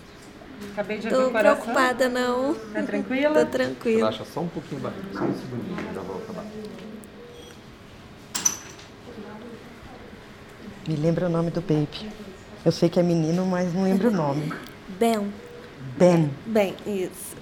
Acabei 0.72 0.98
de 0.98 1.08
Tô 1.08 1.30
coração. 1.30 1.62
preocupada 1.62 2.08
não. 2.10 2.54
Tá 2.54 2.82
tranquila? 2.82 3.46
Tô 3.46 3.50
tranquila. 3.50 3.98
Relaxa 4.10 4.24
só 4.26 4.40
um 4.40 4.48
pouquinho 4.48 4.82
mais, 4.82 4.94
só 5.14 5.24
um 5.24 5.34
segundinho, 5.34 5.94
já 5.94 6.00
volta 6.02 6.32
lá. 6.36 6.44
Me 10.86 10.96
lembra 10.96 11.26
o 11.26 11.30
nome 11.30 11.50
do 11.50 11.62
baby. 11.62 12.10
Eu 12.66 12.70
sei 12.72 12.90
que 12.90 13.00
é 13.00 13.02
menino, 13.02 13.46
mas 13.46 13.72
não 13.72 13.84
lembro 13.84 14.08
o 14.08 14.12
nome. 14.12 14.52
Ben. 15.00 15.32
Ben. 15.96 16.30
Bem, 16.44 16.74
isso. 16.86 17.34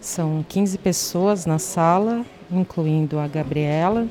São 0.00 0.46
15 0.48 0.78
pessoas 0.78 1.44
na 1.44 1.58
sala, 1.58 2.24
incluindo 2.48 3.18
a 3.18 3.26
Gabriela. 3.26 4.06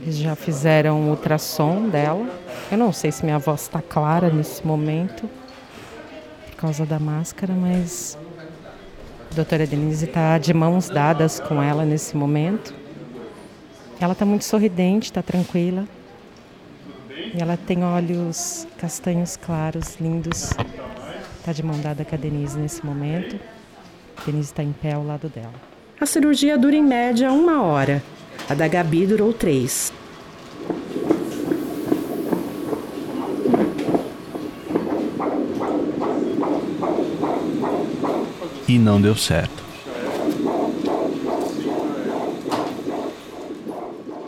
Eles 0.00 0.16
já 0.16 0.34
fizeram 0.34 1.02
o 1.02 1.10
ultrassom 1.10 1.90
dela. 1.90 2.34
Eu 2.70 2.78
não 2.78 2.94
sei 2.94 3.12
se 3.12 3.22
minha 3.26 3.38
voz 3.38 3.60
está 3.60 3.82
clara 3.82 4.30
nesse 4.30 4.66
momento, 4.66 5.28
por 6.48 6.56
causa 6.56 6.86
da 6.86 6.98
máscara, 6.98 7.52
mas 7.52 8.16
a 9.32 9.34
doutora 9.34 9.66
Denise 9.66 10.04
está 10.04 10.36
de 10.36 10.52
mãos 10.52 10.90
dadas 10.90 11.40
com 11.40 11.62
ela 11.62 11.86
nesse 11.86 12.14
momento. 12.14 12.74
Ela 13.98 14.12
está 14.12 14.26
muito 14.26 14.44
sorridente, 14.44 15.06
está 15.06 15.22
tranquila. 15.22 15.88
E 17.34 17.40
ela 17.40 17.56
tem 17.56 17.82
olhos 17.82 18.66
castanhos 18.76 19.38
claros, 19.38 19.96
lindos. 19.98 20.50
Está 21.38 21.50
de 21.50 21.62
mão 21.62 21.80
dada 21.80 22.04
com 22.04 22.14
a 22.14 22.18
Denise 22.18 22.58
nesse 22.58 22.84
momento. 22.84 23.40
Denise 24.26 24.50
está 24.50 24.62
em 24.62 24.72
pé 24.72 24.92
ao 24.92 25.04
lado 25.04 25.30
dela. 25.30 25.54
A 25.98 26.04
cirurgia 26.04 26.58
dura 26.58 26.76
em 26.76 26.82
média 26.82 27.32
uma 27.32 27.62
hora. 27.62 28.02
A 28.50 28.54
da 28.54 28.68
Gabi 28.68 29.06
durou 29.06 29.32
três. 29.32 29.90
E 38.68 38.78
não 38.78 39.00
deu 39.00 39.14
certo. 39.16 39.62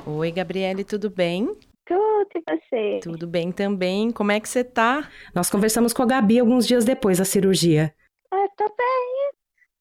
Oi, 0.07 0.33
Gabriele, 0.33 0.83
tudo 0.83 1.09
bem? 1.09 1.57
Tudo 1.87 2.29
e 2.35 2.43
você? 2.43 3.00
Tudo 3.03 3.26
bem 3.26 3.53
também. 3.53 4.11
Como 4.11 4.33
é 4.33 4.41
que 4.41 4.49
você 4.49 4.64
tá? 4.64 5.09
Nós 5.35 5.49
conversamos 5.49 5.93
com 5.93 6.03
a 6.03 6.07
Gabi 6.07 6.41
alguns 6.41 6.67
dias 6.67 6.85
depois 6.85 7.19
da 7.19 7.25
cirurgia. 7.25 7.95
Ah, 8.31 8.49
tô 8.57 8.64
bem. 8.76 9.33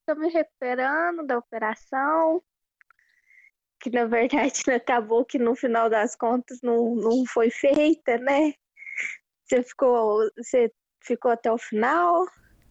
Tô 0.05 0.15
me 0.15 0.29
recuperando 0.29 1.25
da 1.25 1.37
operação. 1.37 2.41
Que 3.81 3.89
na 3.89 4.05
verdade 4.05 4.61
acabou 4.71 5.25
que 5.25 5.39
no 5.39 5.55
final 5.55 5.89
das 5.89 6.15
contas 6.15 6.59
não, 6.61 6.95
não 6.95 7.25
foi 7.25 7.49
feita, 7.49 8.17
né? 8.19 8.53
Você 9.45 9.63
ficou, 9.63 10.29
você 10.37 10.71
ficou 11.01 11.31
até 11.31 11.51
o 11.51 11.57
final? 11.57 12.25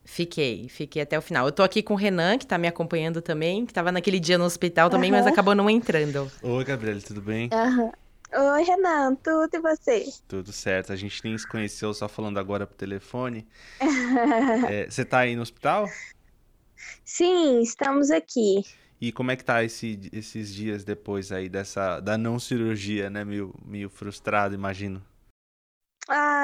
Fiquei, 0.05 0.69
fiquei 0.69 1.03
até 1.03 1.17
o 1.19 1.23
final. 1.23 1.47
Eu 1.47 1.53
tô 1.53 1.63
aqui 1.63 1.83
com 1.83 1.95
o 1.95 1.97
Renan, 1.97 2.37
que 2.37 2.47
tá 2.47 2.59
me 2.59 2.67
acompanhando 2.67 3.23
também, 3.23 3.65
que 3.65 3.73
tava 3.73 3.93
naquele 3.93 4.19
dia 4.19 4.37
no 4.37 4.45
hospital 4.45 4.91
também, 4.91 5.11
mas 5.11 5.23
Aham. 5.23 5.33
acabou 5.33 5.55
não 5.55 5.71
entrando. 5.71 6.31
Oi, 6.43 6.65
Gabriele, 6.65 7.01
tudo 7.01 7.21
bem? 7.23 7.49
Aham. 7.53 7.93
Oi, 8.35 8.63
Renan, 8.63 9.15
tudo 9.17 9.49
e 9.55 9.61
você? 9.61 10.05
Tudo 10.27 10.53
certo. 10.53 10.93
A 10.93 10.97
gente 10.97 11.23
nem 11.23 11.37
se 11.39 11.47
conheceu 11.47 11.93
só 11.95 12.09
falando 12.09 12.39
agora 12.39 12.67
pro 12.67 12.77
telefone. 12.77 13.47
É, 14.71 14.89
você 14.89 15.05
tá 15.05 15.19
aí 15.21 15.35
no 15.37 15.43
hospital? 15.43 15.89
Sim, 17.05 17.61
estamos 17.63 18.11
aqui. 18.11 18.63
E 19.01 19.13
como 19.13 19.31
é 19.31 19.37
que 19.37 19.45
tá 19.45 19.63
esse- 19.65 20.09
esses 20.13 20.53
dias 20.55 20.85
depois 20.85 21.33
aí 21.33 21.49
dessa 21.49 22.01
da 22.01 22.17
não 22.17 22.39
cirurgia, 22.39 23.11
né? 23.11 23.25
Meio, 23.25 23.53
meio 23.65 23.91
frustrado, 23.91 24.55
imagino. 24.55 25.03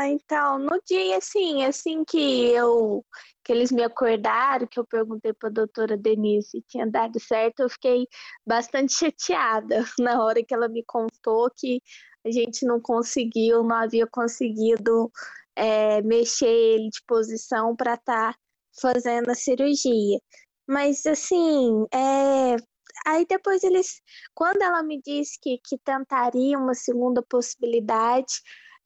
Então, 0.06 0.58
no 0.58 0.80
dia, 0.86 1.16
assim, 1.18 1.64
assim 1.64 2.04
que 2.04 2.18
eu, 2.50 3.04
que 3.44 3.52
eles 3.52 3.72
me 3.72 3.82
acordaram, 3.82 4.66
que 4.66 4.78
eu 4.78 4.86
perguntei 4.86 5.32
para 5.32 5.48
a 5.48 5.52
doutora 5.52 5.96
Denise 5.96 6.50
se 6.50 6.62
tinha 6.68 6.86
dado 6.86 7.18
certo, 7.18 7.60
eu 7.60 7.68
fiquei 7.68 8.06
bastante 8.46 8.94
chateada 8.94 9.84
na 9.98 10.22
hora 10.22 10.44
que 10.44 10.54
ela 10.54 10.68
me 10.68 10.84
contou 10.84 11.50
que 11.56 11.82
a 12.24 12.30
gente 12.30 12.66
não 12.66 12.80
conseguiu, 12.80 13.62
não 13.62 13.76
havia 13.76 14.06
conseguido 14.06 15.10
é, 15.56 16.02
mexer 16.02 16.46
ele 16.46 16.90
de 16.90 17.02
posição 17.06 17.74
para 17.74 17.94
estar 17.94 18.36
fazendo 18.80 19.30
a 19.30 19.34
cirurgia. 19.34 20.20
Mas, 20.66 21.06
assim, 21.06 21.86
é, 21.92 22.56
aí 23.06 23.26
depois 23.26 23.64
eles, 23.64 24.00
quando 24.34 24.62
ela 24.62 24.82
me 24.82 25.00
disse 25.02 25.38
que, 25.40 25.58
que 25.64 25.78
tentaria 25.78 26.58
uma 26.58 26.74
segunda 26.74 27.22
possibilidade, 27.22 28.34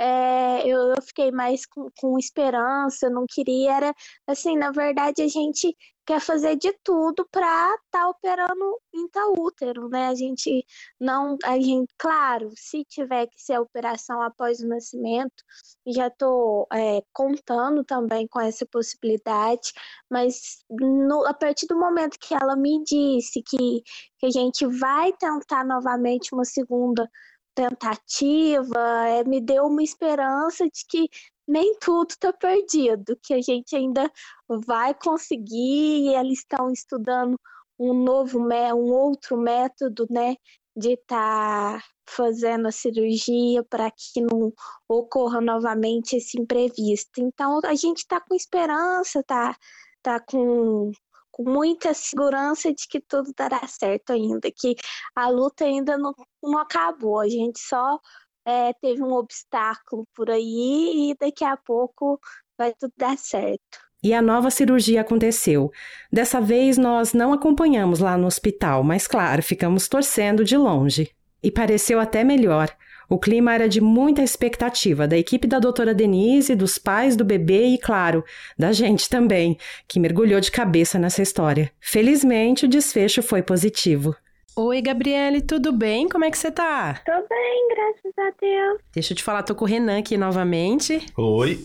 é, 0.03 0.67
eu, 0.67 0.79
eu 0.97 1.03
fiquei 1.03 1.31
mais 1.31 1.65
com, 1.67 1.89
com 2.01 2.19
esperança, 2.19 3.09
não 3.09 3.25
queria, 3.29 3.73
era 3.77 3.95
assim, 4.27 4.57
na 4.57 4.71
verdade 4.73 5.23
a 5.23 5.29
gente 5.29 5.77
quer 6.05 6.21
fazer 6.21 6.57
de 6.57 6.73
tudo 6.83 7.27
para 7.31 7.75
estar 7.85 8.09
operando 8.09 8.81
intraútero, 8.93 9.89
né? 9.89 10.09
A 10.09 10.15
gente 10.17 10.65
não, 11.01 11.37
a 11.45 11.59
gente, 11.61 11.93
claro, 11.97 12.51
se 12.57 12.85
tiver 12.85 13.27
que 13.29 13.41
ser 13.41 13.55
a 13.55 13.61
operação 13.61 14.21
após 14.21 14.59
o 14.61 14.67
nascimento, 14.69 15.45
já 15.87 16.09
estou 16.09 16.67
contando 17.13 17.85
também 17.85 18.27
com 18.27 18.41
essa 18.41 18.67
possibilidade, 18.67 19.73
mas 20.11 20.65
no- 20.71 21.25
a 21.27 21.35
partir 21.35 21.67
do 21.67 21.79
momento 21.79 22.19
que 22.19 22.35
ela 22.35 22.57
me 22.57 22.83
disse 22.85 23.43
que, 23.43 23.83
que 24.19 24.27
a 24.27 24.31
gente 24.31 24.67
vai 24.67 25.13
tentar 25.13 25.65
novamente 25.65 26.35
uma 26.35 26.45
segunda 26.45 27.09
tentativa, 27.55 29.09
é, 29.09 29.25
me 29.25 29.41
deu 29.41 29.65
uma 29.67 29.83
esperança 29.83 30.65
de 30.65 30.85
que 30.89 31.09
nem 31.47 31.77
tudo 31.79 32.11
está 32.11 32.33
perdido, 32.33 33.19
que 33.23 33.35
a 33.35 33.41
gente 33.41 33.75
ainda 33.77 34.11
vai 34.49 34.95
conseguir, 34.95 36.09
e 36.09 36.15
eles 36.15 36.39
estão 36.39 36.71
estudando 36.73 37.39
um 37.79 37.93
novo, 37.93 38.39
um 38.39 38.93
outro 38.93 39.37
método, 39.37 40.07
né, 40.11 40.37
de 40.77 40.95
estar 40.95 41.83
fazendo 42.09 42.69
a 42.69 42.73
cirurgia 42.73 43.65
para 43.65 43.91
que 43.91 44.21
não 44.21 44.53
ocorra 44.89 45.41
novamente 45.41 46.17
esse 46.17 46.41
imprevisto. 46.41 47.21
Então, 47.21 47.61
a 47.65 47.75
gente 47.75 47.99
está 47.99 48.21
com 48.21 48.35
esperança, 48.35 49.23
tá, 49.25 49.57
tá 50.03 50.21
com, 50.21 50.93
com 51.43 51.51
muita 51.51 51.95
segurança 51.95 52.73
de 52.73 52.87
que 52.89 53.01
tudo 53.01 53.33
dará 53.37 53.67
certo 53.67 54.13
ainda, 54.13 54.51
que 54.51 54.75
a 55.15 55.29
luta 55.29 55.65
ainda 55.65 55.97
não, 55.97 56.15
não 56.43 56.59
acabou, 56.59 57.21
a 57.21 57.29
gente 57.29 57.59
só 57.59 57.99
é, 58.45 58.73
teve 58.75 59.03
um 59.03 59.13
obstáculo 59.13 60.07
por 60.15 60.31
aí 60.31 61.11
e 61.11 61.17
daqui 61.19 61.45
a 61.45 61.57
pouco 61.57 62.21
vai 62.59 62.73
tudo 62.75 62.93
dar 62.97 63.17
certo. 63.17 63.79
E 64.03 64.13
a 64.13 64.21
nova 64.21 64.51
cirurgia 64.51 65.01
aconteceu. 65.01 65.71
Dessa 66.13 66.41
vez 66.41 66.77
nós 66.77 67.13
não 67.13 67.33
acompanhamos 67.33 68.01
lá 68.01 68.17
no 68.19 68.27
hospital, 68.27 68.83
mas 68.83 69.07
claro, 69.07 69.43
ficamos 69.43 69.87
torcendo 69.87 70.45
de 70.45 70.57
longe. 70.57 71.15
E 71.41 71.51
pareceu 71.51 72.01
até 72.01 72.25
melhor. 72.25 72.69
O 73.09 73.19
clima 73.19 73.55
era 73.55 73.69
de 73.69 73.81
muita 73.81 74.23
expectativa 74.23 75.07
da 75.07 75.17
equipe 75.17 75.47
da 75.47 75.59
doutora 75.59 75.95
Denise, 75.95 76.55
dos 76.55 76.79
pais 76.79 77.17
do 77.17 77.25
bebê 77.25 77.67
e, 77.67 77.79
claro, 77.79 78.25
da 78.59 78.73
gente 78.73 79.09
também, 79.09 79.59
que 79.87 80.01
mergulhou 80.01 80.41
de 80.41 80.51
cabeça 80.51 80.99
nessa 80.99 81.23
história. 81.23 81.71
Felizmente, 81.81 82.67
o 82.67 82.69
desfecho 82.69 83.23
foi 83.23 83.43
positivo. 83.43 84.15
Oi, 84.55 84.83
Gabriele, 84.83 85.41
tudo 85.41 85.73
bem? 85.73 86.09
Como 86.09 86.25
é 86.25 86.31
que 86.31 86.37
você 86.37 86.51
tá? 86.51 87.01
Tô 87.07 87.13
bem, 87.13 87.69
graças 87.69 88.19
a 88.19 88.33
Deus. 88.39 88.81
Deixa 88.93 89.13
eu 89.13 89.17
te 89.17 89.23
falar, 89.23 89.43
tô 89.43 89.55
com 89.55 89.65
o 89.65 89.69
Renan 89.69 89.99
aqui 89.99 90.19
novamente. 90.19 91.07
Oi. 91.17 91.65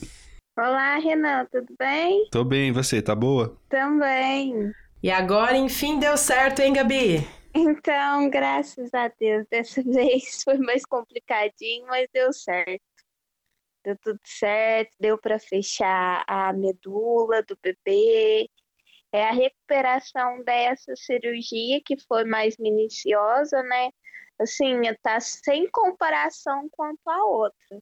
Olá, 0.58 0.98
Renan, 0.98 1.46
tudo 1.52 1.68
bem? 1.78 2.28
Tô 2.32 2.44
bem, 2.44 2.70
e 2.70 2.72
você? 2.72 3.02
Tá 3.02 3.14
boa? 3.14 3.58
Também. 3.70 4.72
E 5.04 5.12
agora, 5.12 5.56
enfim, 5.56 6.00
deu 6.00 6.18
certo, 6.18 6.62
hein, 6.62 6.74
Gabi? 6.74 7.28
Então, 7.60 8.30
graças 8.30 8.94
a 8.94 9.08
Deus, 9.08 9.48
dessa 9.50 9.82
vez 9.84 10.44
foi 10.44 10.58
mais 10.60 10.86
complicadinho, 10.86 11.88
mas 11.88 12.08
deu 12.14 12.32
certo. 12.32 12.84
Deu 13.84 13.98
tudo 13.98 14.20
certo, 14.24 14.96
deu 15.00 15.18
para 15.18 15.40
fechar 15.40 16.24
a 16.28 16.54
medula 16.54 17.42
do 17.44 17.58
bebê 17.62 18.50
É 19.14 19.24
a 19.30 19.32
recuperação 19.32 20.44
dessa 20.44 20.96
cirurgia 20.96 21.82
que 21.86 21.98
foi 22.08 22.26
mais 22.26 22.58
minuciosa, 22.58 23.64
né? 23.64 23.90
Assim, 24.40 24.82
tá 25.02 25.20
sem 25.20 25.70
comparação 25.72 26.68
quanto 26.72 27.00
a 27.10 27.26
outra. 27.26 27.80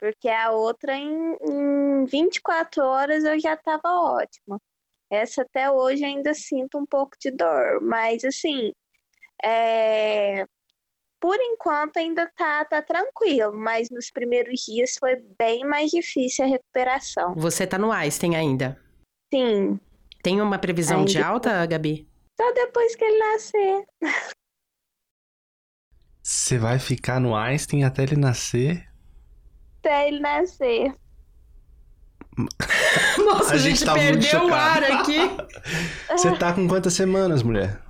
Porque 0.00 0.28
a 0.28 0.50
outra 0.52 0.94
em, 0.96 1.36
em 1.42 2.04
24 2.06 2.84
horas 2.84 3.24
eu 3.24 3.38
já 3.40 3.54
estava 3.54 3.88
ótima. 3.88 4.60
Essa 5.10 5.42
até 5.42 5.70
hoje 5.70 6.04
ainda 6.04 6.34
sinto 6.34 6.78
um 6.78 6.86
pouco 6.86 7.16
de 7.20 7.30
dor, 7.30 7.80
mas 7.82 8.24
assim, 8.24 8.72
é, 9.42 10.44
por 11.20 11.36
enquanto 11.40 11.96
ainda 11.96 12.30
tá, 12.36 12.64
tá 12.64 12.82
tranquilo, 12.82 13.52
mas 13.52 13.88
nos 13.90 14.10
primeiros 14.10 14.60
dias 14.60 14.96
foi 14.98 15.16
bem 15.38 15.64
mais 15.64 15.90
difícil 15.90 16.44
a 16.44 16.48
recuperação. 16.48 17.34
Você 17.34 17.66
tá 17.66 17.78
no 17.78 17.90
Einstein 17.90 18.36
ainda? 18.36 18.80
Sim. 19.32 19.80
Tem 20.22 20.40
uma 20.40 20.58
previsão 20.58 20.98
ainda 20.98 21.10
de 21.10 21.22
alta, 21.22 21.64
Gabi? 21.66 22.08
Só 22.40 22.52
depois 22.52 22.94
que 22.94 23.04
ele 23.04 23.18
nascer. 23.18 23.86
Você 26.22 26.58
vai 26.58 26.78
ficar 26.78 27.20
no 27.20 27.34
Einstein 27.34 27.84
até 27.84 28.02
ele 28.02 28.16
nascer? 28.16 28.86
Até 29.78 30.08
ele 30.08 30.20
nascer. 30.20 30.94
Nossa, 33.24 33.54
a, 33.54 33.56
gente, 33.56 33.78
gente 33.78 33.84
tá 33.86 33.94
perdeu 33.94 34.46
o 34.46 34.52
ar 34.52 34.84
aqui. 34.84 35.18
Você 36.10 36.36
tá 36.36 36.52
com 36.52 36.68
quantas 36.68 36.92
semanas, 36.92 37.42
mulher? 37.42 37.80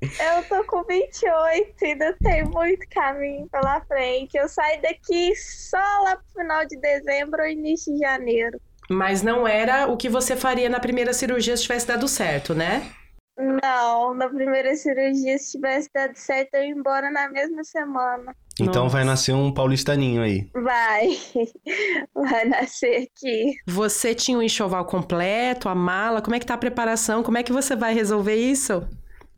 Eu 0.00 0.42
tô 0.48 0.64
com 0.64 0.84
28, 0.84 1.74
ainda 1.84 2.16
tem 2.22 2.44
muito 2.44 2.86
caminho 2.88 3.48
pela 3.48 3.80
frente. 3.82 4.36
Eu 4.36 4.48
saio 4.48 4.80
daqui 4.80 5.34
só 5.34 5.78
lá 6.04 6.16
pro 6.16 6.42
final 6.42 6.64
de 6.66 6.76
dezembro 6.78 7.42
ou 7.42 7.48
início 7.48 7.92
de 7.92 8.00
janeiro. 8.00 8.60
Mas 8.88 9.22
não 9.22 9.46
era 9.46 9.86
o 9.86 9.96
que 9.96 10.08
você 10.08 10.36
faria 10.36 10.68
na 10.68 10.80
primeira 10.80 11.12
cirurgia 11.12 11.56
se 11.56 11.64
tivesse 11.64 11.86
dado 11.86 12.08
certo, 12.08 12.54
né? 12.54 12.90
Não, 13.38 14.14
na 14.14 14.28
primeira 14.28 14.74
cirurgia, 14.74 15.38
se 15.38 15.52
tivesse 15.52 15.88
dado 15.94 16.16
certo, 16.16 16.54
eu 16.54 16.64
ia 16.64 16.70
embora 16.70 17.08
na 17.08 17.28
mesma 17.28 17.62
semana. 17.62 18.34
Então 18.60 18.84
Nossa. 18.84 18.96
vai 18.96 19.04
nascer 19.04 19.32
um 19.32 19.52
paulistaninho 19.52 20.22
aí. 20.22 20.50
Vai. 20.52 21.16
Vai 22.12 22.44
nascer 22.46 23.08
aqui. 23.08 23.54
Você 23.64 24.12
tinha 24.12 24.36
o 24.36 24.40
um 24.40 24.42
enxoval 24.42 24.84
completo, 24.84 25.68
a 25.68 25.74
mala? 25.74 26.20
Como 26.20 26.34
é 26.34 26.40
que 26.40 26.46
tá 26.46 26.54
a 26.54 26.58
preparação? 26.58 27.22
Como 27.22 27.38
é 27.38 27.44
que 27.44 27.52
você 27.52 27.76
vai 27.76 27.94
resolver 27.94 28.34
isso? 28.34 28.84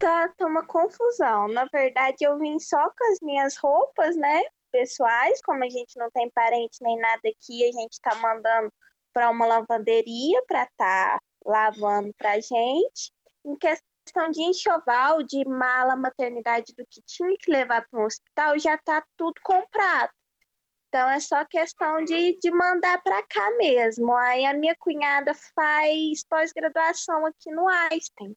Tá, 0.00 0.28
tá 0.28 0.46
uma 0.46 0.64
confusão. 0.66 1.46
Na 1.48 1.66
verdade, 1.66 2.24
eu 2.24 2.38
vim 2.38 2.58
só 2.58 2.88
com 2.90 3.12
as 3.12 3.20
minhas 3.20 3.54
roupas, 3.58 4.16
né? 4.16 4.40
Pessoais, 4.72 5.42
como 5.42 5.62
a 5.62 5.68
gente 5.68 5.98
não 5.98 6.10
tem 6.10 6.30
parente 6.30 6.78
nem 6.80 6.98
nada 6.98 7.20
aqui, 7.28 7.68
a 7.68 7.72
gente 7.72 8.00
tá 8.00 8.14
mandando 8.14 8.72
para 9.12 9.28
uma 9.28 9.44
lavanderia 9.46 10.42
para 10.48 10.66
tá 10.78 11.20
lavando 11.44 12.14
pra 12.14 12.40
gente. 12.40 13.12
Em 13.44 13.54
questão 13.56 14.30
de 14.30 14.40
enxoval, 14.40 15.22
de 15.22 15.46
mala, 15.46 15.94
maternidade, 15.96 16.72
do 16.74 16.86
que 16.86 17.02
tinha 17.02 17.36
que 17.38 17.50
levar 17.50 17.86
para 17.86 18.00
um 18.00 18.06
hospital, 18.06 18.58
já 18.58 18.76
está 18.76 19.04
tudo 19.18 19.38
comprado. 19.42 20.12
Então 20.88 21.10
é 21.10 21.20
só 21.20 21.44
questão 21.44 22.02
de, 22.04 22.38
de 22.38 22.50
mandar 22.50 23.02
para 23.02 23.22
cá 23.24 23.50
mesmo. 23.58 24.16
Aí 24.16 24.46
a 24.46 24.54
minha 24.54 24.74
cunhada 24.78 25.34
faz 25.54 26.24
pós-graduação 26.24 27.26
aqui 27.26 27.50
no 27.50 27.68
Einstein. 27.68 28.34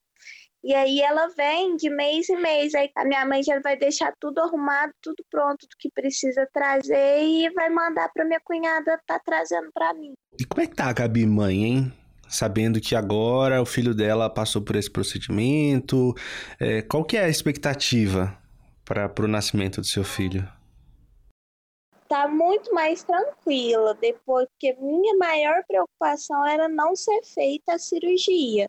E 0.63 0.73
aí 0.73 1.01
ela 1.01 1.27
vem 1.35 1.75
de 1.75 1.89
mês 1.89 2.29
em 2.29 2.41
mês. 2.41 2.73
Aí 2.73 2.89
a 2.95 3.03
minha 3.03 3.25
mãe 3.25 3.43
já 3.43 3.59
vai 3.59 3.75
deixar 3.75 4.13
tudo 4.19 4.39
arrumado, 4.39 4.93
tudo 5.01 5.23
pronto 5.29 5.67
do 5.67 5.75
que 5.77 5.89
precisa 5.91 6.47
trazer 6.53 7.21
e 7.21 7.49
vai 7.53 7.69
mandar 7.69 8.09
para 8.13 8.23
minha 8.23 8.39
cunhada 8.39 8.99
tá 9.05 9.19
trazendo 9.19 9.69
para 9.73 9.93
mim. 9.93 10.13
E 10.39 10.45
como 10.45 10.61
é 10.61 10.67
que 10.67 10.75
tá 10.75 10.85
a 10.85 10.93
Gabi 10.93 11.25
mãe, 11.25 11.63
hein? 11.65 11.93
sabendo 12.29 12.81
que 12.81 12.95
agora 12.95 13.61
o 13.61 13.65
filho 13.65 13.93
dela 13.93 14.29
passou 14.29 14.61
por 14.61 14.75
esse 14.75 14.89
procedimento. 14.89 16.15
É, 16.59 16.81
qual 16.81 17.03
que 17.03 17.15
é 17.15 17.25
a 17.25 17.29
expectativa 17.29 18.35
para 18.83 19.11
o 19.19 19.27
nascimento 19.27 19.79
do 19.79 19.87
seu 19.87 20.03
filho? 20.03 20.47
Tá 22.07 22.27
muito 22.27 22.73
mais 22.73 23.03
tranquila 23.03 23.95
depois, 23.99 24.47
porque 24.49 24.75
minha 24.79 25.15
maior 25.17 25.63
preocupação 25.67 26.45
era 26.45 26.67
não 26.67 26.95
ser 26.95 27.21
feita 27.23 27.73
a 27.73 27.79
cirurgia 27.79 28.67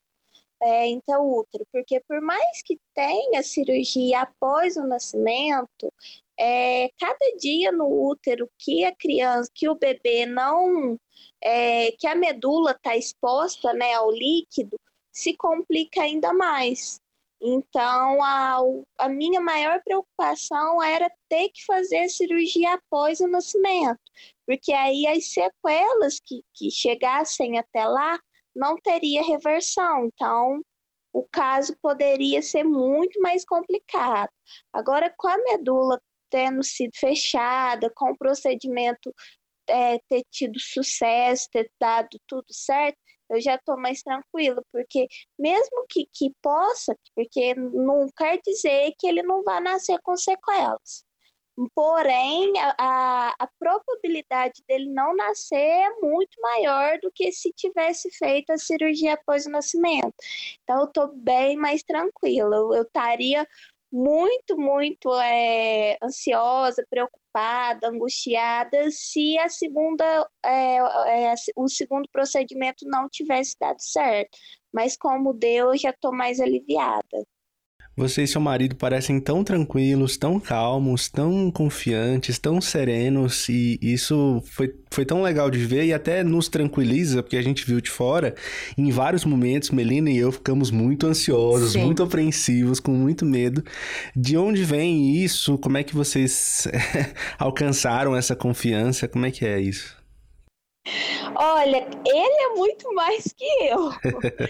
é, 0.64 0.88
intraútero, 0.88 1.66
porque 1.70 2.00
por 2.08 2.20
mais 2.22 2.62
que 2.64 2.78
tenha 2.94 3.42
cirurgia 3.42 4.22
após 4.22 4.76
o 4.76 4.86
nascimento, 4.86 5.92
é, 6.38 6.90
cada 6.98 7.36
dia 7.38 7.70
no 7.70 7.86
útero 7.86 8.50
que 8.58 8.84
a 8.84 8.94
criança, 8.94 9.50
que 9.54 9.68
o 9.68 9.74
bebê 9.74 10.24
não 10.24 10.98
é, 11.42 11.92
que 11.92 12.06
a 12.06 12.14
medula 12.14 12.70
está 12.72 12.96
exposta 12.96 13.74
né, 13.74 13.92
ao 13.92 14.10
líquido, 14.10 14.80
se 15.12 15.36
complica 15.36 16.02
ainda 16.02 16.32
mais. 16.32 16.98
Então, 17.40 18.22
a, 18.22 18.58
a 18.98 19.08
minha 19.08 19.40
maior 19.40 19.82
preocupação 19.84 20.82
era 20.82 21.12
ter 21.28 21.50
que 21.50 21.62
fazer 21.66 22.08
cirurgia 22.08 22.72
após 22.72 23.20
o 23.20 23.28
nascimento, 23.28 24.00
porque 24.46 24.72
aí 24.72 25.06
as 25.06 25.30
sequelas 25.30 26.18
que, 26.20 26.42
que 26.54 26.70
chegassem 26.70 27.58
até 27.58 27.84
lá 27.86 28.18
não 28.54 28.76
teria 28.76 29.22
reversão. 29.22 30.06
Então, 30.06 30.60
o 31.12 31.26
caso 31.30 31.76
poderia 31.80 32.42
ser 32.42 32.64
muito 32.64 33.20
mais 33.20 33.44
complicado. 33.44 34.30
Agora, 34.72 35.12
com 35.16 35.28
a 35.28 35.38
medula 35.38 36.00
tendo 36.30 36.62
sido 36.64 36.90
fechada, 36.96 37.90
com 37.94 38.10
o 38.10 38.18
procedimento 38.18 39.14
é, 39.68 39.98
ter 40.08 40.24
tido 40.30 40.58
sucesso, 40.58 41.48
ter 41.52 41.70
dado 41.80 42.18
tudo 42.26 42.46
certo, 42.50 42.98
eu 43.30 43.40
já 43.40 43.54
estou 43.54 43.76
mais 43.78 44.02
tranquila, 44.02 44.62
porque 44.72 45.06
mesmo 45.38 45.86
que, 45.88 46.06
que 46.12 46.32
possa, 46.42 46.96
porque 47.14 47.54
não 47.54 48.08
quer 48.16 48.40
dizer 48.44 48.92
que 48.98 49.06
ele 49.06 49.22
não 49.22 49.42
vai 49.42 49.60
nascer 49.60 49.98
com 50.02 50.16
sequelas. 50.16 51.03
Porém, 51.74 52.52
a, 52.58 53.34
a, 53.38 53.48
probabilidade 53.58 54.62
dele 54.66 54.90
não 54.90 55.14
nascer 55.14 55.56
é 55.56 55.90
muito 56.00 56.40
maior 56.40 56.98
do 57.00 57.12
que 57.12 57.30
se 57.30 57.52
tivesse 57.52 58.10
feito 58.10 58.50
a 58.50 58.58
cirurgia 58.58 59.14
após 59.14 59.46
o 59.46 59.50
nascimento. 59.50 60.12
Então, 60.62 60.80
eu 60.80 60.84
estou 60.86 61.14
bem 61.14 61.56
mais 61.56 61.82
tranquila. 61.84 62.56
Eu 62.56 62.82
estaria 62.82 63.46
muito, 63.92 64.56
muito 64.58 65.08
é, 65.20 65.96
ansiosa, 66.02 66.84
preocupada, 66.90 67.88
angustiada 67.88 68.90
se 68.90 69.38
a 69.38 69.48
segunda, 69.48 70.28
é, 70.44 70.78
é, 70.78 71.34
o 71.54 71.68
segundo 71.68 72.08
procedimento 72.10 72.84
não 72.88 73.08
tivesse 73.08 73.56
dado 73.60 73.80
certo. 73.80 74.36
Mas 74.72 74.96
como 74.96 75.32
deu, 75.32 75.68
eu 75.68 75.78
já 75.78 75.90
estou 75.90 76.12
mais 76.12 76.40
aliviada. 76.40 77.24
Você 77.96 78.24
e 78.24 78.26
seu 78.26 78.40
marido 78.40 78.74
parecem 78.74 79.20
tão 79.20 79.44
tranquilos, 79.44 80.16
tão 80.16 80.40
calmos, 80.40 81.08
tão 81.08 81.48
confiantes, 81.50 82.40
tão 82.40 82.60
serenos, 82.60 83.48
e 83.48 83.78
isso 83.80 84.42
foi, 84.46 84.74
foi 84.90 85.04
tão 85.04 85.22
legal 85.22 85.48
de 85.48 85.58
ver 85.58 85.84
e 85.84 85.92
até 85.92 86.24
nos 86.24 86.48
tranquiliza, 86.48 87.22
porque 87.22 87.36
a 87.36 87.42
gente 87.42 87.64
viu 87.64 87.80
de 87.80 87.90
fora. 87.90 88.34
Em 88.76 88.90
vários 88.90 89.24
momentos, 89.24 89.70
Melina 89.70 90.10
e 90.10 90.18
eu 90.18 90.32
ficamos 90.32 90.72
muito 90.72 91.06
ansiosos, 91.06 91.72
Sim. 91.72 91.84
muito 91.84 92.02
apreensivos, 92.02 92.80
com 92.80 92.90
muito 92.90 93.24
medo. 93.24 93.62
De 94.16 94.36
onde 94.36 94.64
vem 94.64 95.22
isso? 95.22 95.56
Como 95.58 95.78
é 95.78 95.84
que 95.84 95.94
vocês 95.94 96.66
alcançaram 97.38 98.16
essa 98.16 98.34
confiança? 98.34 99.06
Como 99.06 99.24
é 99.24 99.30
que 99.30 99.46
é 99.46 99.60
isso? 99.60 99.96
Olha, 101.36 101.86
ele 102.06 102.42
é 102.44 102.54
muito 102.56 102.92
mais 102.92 103.24
que 103.32 103.44
eu. 103.64 103.90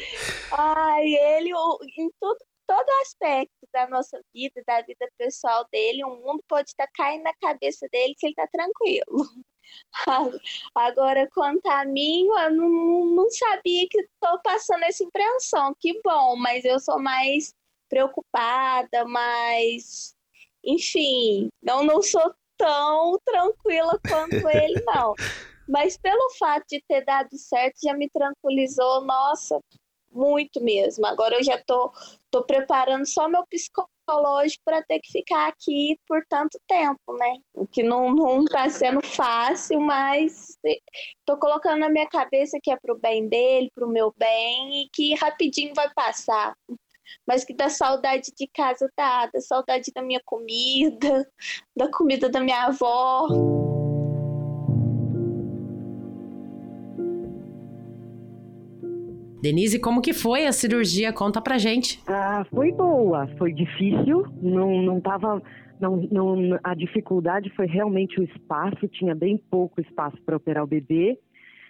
Ai, 0.53 1.05
ele, 1.05 1.51
em 1.99 2.11
tudo 2.21 2.39
todo 2.75 2.91
aspecto 3.03 3.69
da 3.73 3.89
nossa 3.89 4.21
vida, 4.35 4.61
da 4.67 4.83
vida 4.83 5.09
pessoal 5.17 5.65
dele, 5.71 6.05
o 6.05 6.17
mundo 6.17 6.43
pode 6.49 6.71
estar 6.71 6.89
caindo 6.93 7.23
na 7.23 7.35
cabeça 7.35 7.87
dele 7.93 8.15
que 8.19 8.27
ele 8.27 8.33
está 8.33 8.49
tranquilo. 8.49 9.29
Agora, 10.75 11.29
quanto 11.33 11.67
a 11.67 11.85
mim, 11.85 12.27
eu 12.27 12.51
não, 12.51 13.07
não 13.07 13.31
sabia 13.31 13.87
que 13.89 14.01
estou 14.01 14.41
passando 14.43 14.83
essa 14.83 15.05
impressão. 15.05 15.75
Que 15.79 16.01
bom, 16.03 16.37
mas 16.37 16.65
eu 16.65 16.81
sou 16.81 16.99
mais 16.99 17.55
preocupada, 17.89 19.05
mais. 19.05 20.17
Enfim, 20.65 21.49
eu 21.63 21.85
não 21.85 22.03
sou 22.03 22.35
tão 22.57 23.19
tranquila 23.25 24.01
quanto 24.09 24.35
ele, 24.51 24.83
não. 24.85 25.15
Mas 25.69 25.97
pelo 25.97 26.31
fato 26.39 26.65
de 26.69 26.83
ter 26.89 27.05
dado 27.05 27.37
certo, 27.39 27.79
já 27.85 27.95
me 27.95 28.11
tranquilizou. 28.11 29.05
Nossa, 29.05 29.61
muito 30.15 30.61
mesmo. 30.63 31.05
Agora 31.07 31.37
eu 31.37 31.43
já 31.43 31.59
tô, 31.59 31.93
tô 32.35 32.43
preparando 32.43 33.07
só 33.07 33.29
meu 33.29 33.47
psicológico 33.47 34.65
para 34.65 34.83
ter 34.83 34.99
que 34.99 35.13
ficar 35.13 35.47
aqui 35.47 35.97
por 36.05 36.21
tanto 36.29 36.59
tempo, 36.67 37.17
né? 37.17 37.37
O 37.55 37.65
que 37.65 37.81
não, 37.81 38.13
não 38.13 38.45
tá 38.45 38.69
sendo 38.69 39.01
fácil, 39.07 39.81
mas 39.81 40.59
tô 41.25 41.37
colocando 41.37 41.79
na 41.79 41.89
minha 41.89 42.09
cabeça 42.09 42.59
que 42.61 42.73
é 42.73 42.77
pro 42.77 42.99
bem 42.99 43.29
dele, 43.29 43.71
pro 43.73 43.89
meu 43.89 44.13
bem 44.17 44.83
e 44.83 44.89
que 44.93 45.15
rapidinho 45.15 45.73
vai 45.77 45.89
passar. 45.95 46.57
Mas 47.25 47.45
que 47.45 47.55
da 47.55 47.69
saudade 47.69 48.33
de 48.37 48.49
casa 48.49 48.91
da 48.97 49.31
saudade 49.41 49.93
da 49.95 50.03
minha 50.03 50.21
comida, 50.25 51.31
da 51.77 51.89
comida 51.89 52.29
da 52.29 52.41
minha 52.41 52.65
avó. 52.65 53.29
Denise, 59.45 59.79
como 59.79 60.01
que 60.01 60.15
foi 60.15 60.47
a 60.47 60.53
cirurgia? 60.53 61.13
Conta 61.13 61.39
pra 61.39 61.59
gente. 61.59 62.03
Ah, 62.07 62.47
foi 62.51 62.73
boa, 62.73 63.29
foi 63.37 63.53
difícil, 63.53 64.25
não, 64.41 64.81
não 64.81 65.03
tava. 65.03 65.43
Não, 65.79 65.97
não, 66.11 66.59
a 66.65 66.73
dificuldade 66.75 67.51
foi 67.51 67.67
realmente 67.67 68.19
o 68.19 68.23
espaço, 68.23 68.89
tinha 68.89 69.15
bem 69.15 69.37
pouco 69.37 69.83
espaço 69.83 70.17
para 70.25 70.37
operar 70.37 70.65
o 70.65 70.67
bebê, 70.67 71.19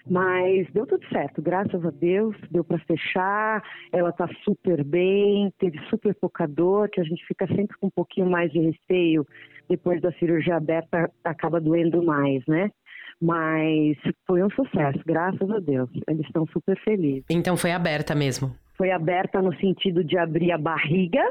mas 0.08 0.70
deu 0.72 0.86
tudo 0.86 1.04
certo, 1.08 1.42
graças 1.42 1.84
a 1.84 1.90
Deus, 1.90 2.36
deu 2.48 2.62
para 2.62 2.78
fechar, 2.80 3.60
ela 3.90 4.12
tá 4.12 4.28
super 4.44 4.84
bem, 4.84 5.52
teve 5.58 5.80
super 5.88 6.14
pouca 6.14 6.46
dor, 6.46 6.88
que 6.90 7.00
a 7.00 7.04
gente 7.04 7.26
fica 7.26 7.44
sempre 7.48 7.76
com 7.78 7.88
um 7.88 7.90
pouquinho 7.90 8.30
mais 8.30 8.52
de 8.52 8.60
receio, 8.60 9.26
depois 9.68 10.00
da 10.00 10.12
cirurgia 10.12 10.56
aberta 10.56 11.10
acaba 11.24 11.60
doendo 11.60 12.04
mais, 12.04 12.44
né? 12.46 12.70
Mas 13.20 13.96
foi 14.26 14.42
um 14.42 14.50
sucesso, 14.50 15.00
graças 15.06 15.50
a 15.50 15.58
Deus. 15.58 15.88
Eles 16.08 16.26
estão 16.26 16.46
super 16.46 16.78
felizes. 16.82 17.24
Então 17.30 17.56
foi 17.56 17.72
aberta 17.72 18.14
mesmo? 18.14 18.54
Foi 18.76 18.90
aberta 18.90 19.40
no 19.40 19.54
sentido 19.56 20.02
de 20.02 20.18
abrir 20.18 20.52
a 20.52 20.58
barriga, 20.58 21.22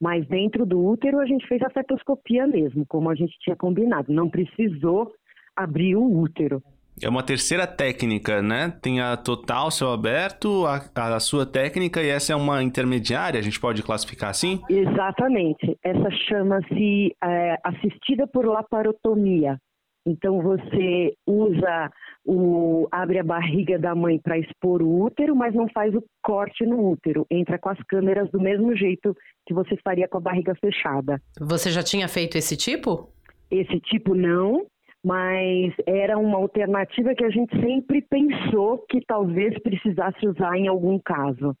mas 0.00 0.26
dentro 0.26 0.66
do 0.66 0.84
útero 0.84 1.20
a 1.20 1.26
gente 1.26 1.46
fez 1.46 1.62
a 1.62 1.70
fetoscopia 1.70 2.46
mesmo, 2.46 2.84
como 2.86 3.08
a 3.08 3.14
gente 3.14 3.38
tinha 3.38 3.56
combinado. 3.56 4.12
Não 4.12 4.28
precisou 4.28 5.12
abrir 5.56 5.96
o 5.96 6.18
útero. 6.18 6.62
É 7.00 7.08
uma 7.08 7.22
terceira 7.22 7.66
técnica, 7.66 8.42
né? 8.42 8.76
Tem 8.82 9.00
a 9.00 9.16
total 9.16 9.70
céu 9.70 9.92
aberto, 9.92 10.66
a, 10.66 11.16
a, 11.16 11.20
sua 11.20 11.46
técnica 11.46 12.02
e 12.02 12.08
essa 12.08 12.32
é 12.32 12.36
uma 12.36 12.62
intermediária, 12.62 13.40
a 13.40 13.42
gente 13.42 13.58
pode 13.58 13.82
classificar 13.82 14.30
assim? 14.30 14.60
Exatamente. 14.68 15.78
Essa 15.82 16.10
chama-se 16.28 17.16
é, 17.24 17.56
assistida 17.64 18.26
por 18.26 18.44
laparotomia. 18.44 19.58
Então 20.06 20.42
você 20.42 21.14
usa 21.26 21.90
o 22.24 22.88
abre 22.90 23.18
a 23.18 23.24
barriga 23.24 23.78
da 23.78 23.94
mãe 23.94 24.18
para 24.18 24.38
expor 24.38 24.82
o 24.82 25.04
útero, 25.04 25.34
mas 25.34 25.54
não 25.54 25.68
faz 25.68 25.94
o 25.94 26.02
corte 26.22 26.66
no 26.66 26.90
útero. 26.90 27.26
Entra 27.30 27.58
com 27.58 27.68
as 27.68 27.78
câmeras 27.84 28.30
do 28.30 28.40
mesmo 28.40 28.76
jeito 28.76 29.16
que 29.46 29.54
você 29.54 29.76
faria 29.82 30.08
com 30.08 30.18
a 30.18 30.20
barriga 30.20 30.54
fechada. 30.56 31.20
Você 31.40 31.70
já 31.70 31.82
tinha 31.82 32.08
feito 32.08 32.36
esse 32.36 32.56
tipo? 32.56 33.08
Esse 33.50 33.78
tipo 33.80 34.14
não, 34.14 34.66
mas 35.04 35.72
era 35.86 36.18
uma 36.18 36.38
alternativa 36.38 37.14
que 37.14 37.24
a 37.24 37.30
gente 37.30 37.54
sempre 37.60 38.02
pensou 38.02 38.84
que 38.88 39.00
talvez 39.06 39.56
precisasse 39.62 40.26
usar 40.26 40.56
em 40.56 40.68
algum 40.68 40.98
caso. 40.98 41.54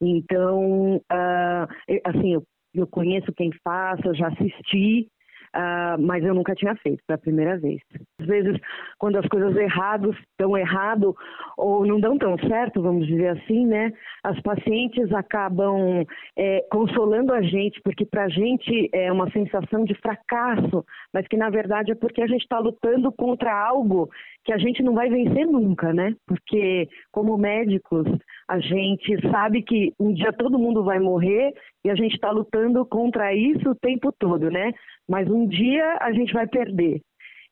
Então, 0.00 0.96
uh, 0.96 1.98
assim, 2.04 2.34
eu, 2.34 2.42
eu 2.74 2.86
conheço 2.86 3.32
quem 3.32 3.50
faça, 3.64 4.14
já 4.14 4.28
assisti, 4.28 5.08
Uh, 5.56 5.96
mas 5.98 6.22
eu 6.22 6.34
nunca 6.34 6.54
tinha 6.54 6.76
feito, 6.76 7.02
foi 7.06 7.14
a 7.14 7.18
primeira 7.18 7.56
vez. 7.58 7.80
Às 8.20 8.26
vezes, 8.26 8.60
quando 8.98 9.16
as 9.16 9.26
coisas 9.26 9.56
erradas 9.56 10.14
dão 10.38 10.54
errado 10.54 11.16
ou 11.56 11.86
não 11.86 11.98
dão 11.98 12.18
tão 12.18 12.36
certo, 12.40 12.82
vamos 12.82 13.06
dizer 13.06 13.28
assim, 13.28 13.64
né? 13.66 13.90
As 14.22 14.38
pacientes 14.42 15.10
acabam 15.14 16.04
é, 16.36 16.62
consolando 16.70 17.32
a 17.32 17.40
gente, 17.40 17.80
porque 17.82 18.04
para 18.04 18.24
a 18.24 18.28
gente 18.28 18.90
é 18.92 19.10
uma 19.10 19.30
sensação 19.30 19.84
de 19.84 19.94
fracasso, 19.94 20.84
mas 21.10 21.26
que 21.26 21.38
na 21.38 21.48
verdade 21.48 21.92
é 21.92 21.94
porque 21.94 22.20
a 22.20 22.26
gente 22.26 22.42
está 22.42 22.58
lutando 22.58 23.10
contra 23.10 23.50
algo 23.50 24.10
que 24.44 24.52
a 24.52 24.58
gente 24.58 24.82
não 24.82 24.94
vai 24.94 25.08
vencer 25.08 25.46
nunca, 25.46 25.90
né? 25.92 26.14
Porque 26.26 26.86
como 27.10 27.38
médicos, 27.38 28.06
a 28.48 28.60
gente 28.60 29.20
sabe 29.30 29.62
que 29.62 29.92
um 29.98 30.12
dia 30.12 30.32
todo 30.32 30.58
mundo 30.58 30.84
vai 30.84 31.00
morrer 31.00 31.52
e 31.84 31.90
a 31.90 31.94
gente 31.94 32.14
está 32.14 32.30
lutando 32.30 32.86
contra 32.86 33.34
isso 33.34 33.70
o 33.70 33.74
tempo 33.74 34.12
todo, 34.12 34.50
né? 34.50 34.72
Mas 35.08 35.28
um 35.28 35.46
dia 35.46 35.98
a 36.00 36.12
gente 36.12 36.32
vai 36.32 36.46
perder. 36.46 37.00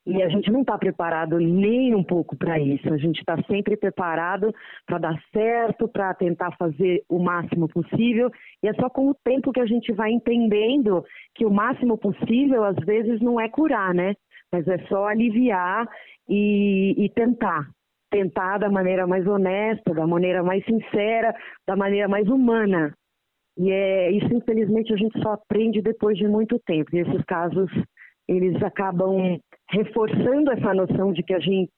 E 0.07 0.21
a 0.21 0.29
gente 0.29 0.51
não 0.51 0.61
está 0.61 0.77
preparado 0.77 1.39
nem 1.39 1.95
um 1.95 2.03
pouco 2.03 2.37
para 2.37 2.59
isso. 2.59 2.93
A 2.93 2.97
gente 2.97 3.19
está 3.19 3.41
sempre 3.49 3.75
preparado 3.75 4.53
para 4.85 4.99
dar 4.99 5.19
certo, 5.33 5.87
para 5.87 6.13
tentar 6.13 6.51
fazer 6.57 7.03
o 7.09 7.17
máximo 7.17 7.67
possível. 7.67 8.29
E 8.61 8.67
é 8.67 8.73
só 8.75 8.87
com 8.87 9.09
o 9.09 9.15
tempo 9.15 9.51
que 9.51 9.59
a 9.59 9.65
gente 9.65 9.91
vai 9.91 10.11
entendendo 10.11 11.03
que 11.33 11.43
o 11.43 11.51
máximo 11.51 11.97
possível, 11.97 12.63
às 12.63 12.75
vezes, 12.85 13.19
não 13.19 13.39
é 13.39 13.49
curar, 13.49 13.95
né? 13.95 14.13
Mas 14.51 14.67
é 14.67 14.77
só 14.87 15.07
aliviar 15.07 15.87
e, 16.29 16.93
e 17.03 17.09
tentar. 17.09 17.67
Tentar 18.15 18.59
da 18.59 18.69
maneira 18.69 19.05
mais 19.05 19.27
honesta, 19.27 19.93
da 19.93 20.07
maneira 20.07 20.41
mais 20.41 20.63
sincera, 20.63 21.35
da 21.67 21.75
maneira 21.75 22.07
mais 22.07 22.25
humana. 22.29 22.93
E 23.57 23.69
é, 23.69 24.09
isso, 24.11 24.33
infelizmente, 24.33 24.93
a 24.93 24.95
gente 24.95 25.21
só 25.21 25.33
aprende 25.33 25.81
depois 25.81 26.17
de 26.17 26.25
muito 26.25 26.57
tempo. 26.65 26.95
E 26.95 26.99
esses 26.99 27.21
casos, 27.25 27.69
eles 28.25 28.55
acabam 28.63 29.37
reforçando 29.69 30.49
essa 30.49 30.73
noção 30.73 31.11
de 31.11 31.23
que 31.23 31.33
a 31.33 31.39
gente, 31.39 31.69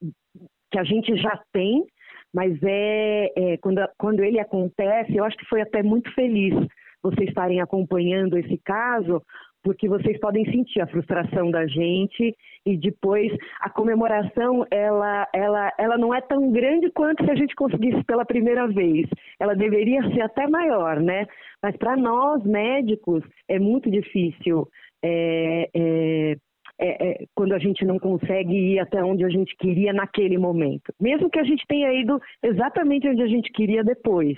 que 0.71 0.77
a 0.77 0.83
gente 0.83 1.15
já 1.17 1.41
tem, 1.51 1.83
mas 2.31 2.55
é, 2.61 3.31
é 3.35 3.57
quando, 3.57 3.81
quando 3.97 4.23
ele 4.23 4.39
acontece, 4.39 5.15
eu 5.15 5.23
acho 5.25 5.37
que 5.37 5.49
foi 5.49 5.61
até 5.61 5.81
muito 5.81 6.13
feliz 6.13 6.53
vocês 7.01 7.29
estarem 7.29 7.61
acompanhando 7.61 8.37
esse 8.37 8.59
caso, 8.63 9.23
porque 9.67 9.89
vocês 9.89 10.17
podem 10.21 10.45
sentir 10.45 10.79
a 10.79 10.87
frustração 10.87 11.51
da 11.51 11.67
gente 11.67 12.33
e 12.65 12.77
depois 12.77 13.29
a 13.59 13.69
comemoração 13.69 14.65
ela 14.71 15.27
ela 15.33 15.73
ela 15.77 15.97
não 15.97 16.15
é 16.15 16.21
tão 16.21 16.49
grande 16.53 16.89
quanto 16.91 17.25
se 17.25 17.29
a 17.29 17.35
gente 17.35 17.53
conseguisse 17.53 18.01
pela 18.05 18.23
primeira 18.23 18.65
vez. 18.65 19.05
Ela 19.37 19.55
deveria 19.55 20.01
ser 20.13 20.21
até 20.21 20.47
maior, 20.47 21.01
né? 21.01 21.25
Mas 21.61 21.75
para 21.75 21.97
nós 21.97 22.41
médicos 22.45 23.21
é 23.49 23.59
muito 23.59 23.91
difícil 23.91 24.69
é, 25.03 25.69
é, 25.75 26.37
é, 26.79 27.09
é, 27.09 27.25
quando 27.35 27.51
a 27.51 27.59
gente 27.59 27.83
não 27.83 27.99
consegue 27.99 28.55
ir 28.55 28.79
até 28.79 29.03
onde 29.03 29.25
a 29.25 29.29
gente 29.29 29.53
queria 29.57 29.91
naquele 29.91 30.37
momento. 30.37 30.93
Mesmo 30.97 31.29
que 31.29 31.39
a 31.39 31.43
gente 31.43 31.65
tenha 31.67 31.91
ido 31.91 32.21
exatamente 32.41 33.09
onde 33.09 33.21
a 33.21 33.27
gente 33.27 33.51
queria 33.51 33.83
depois 33.83 34.37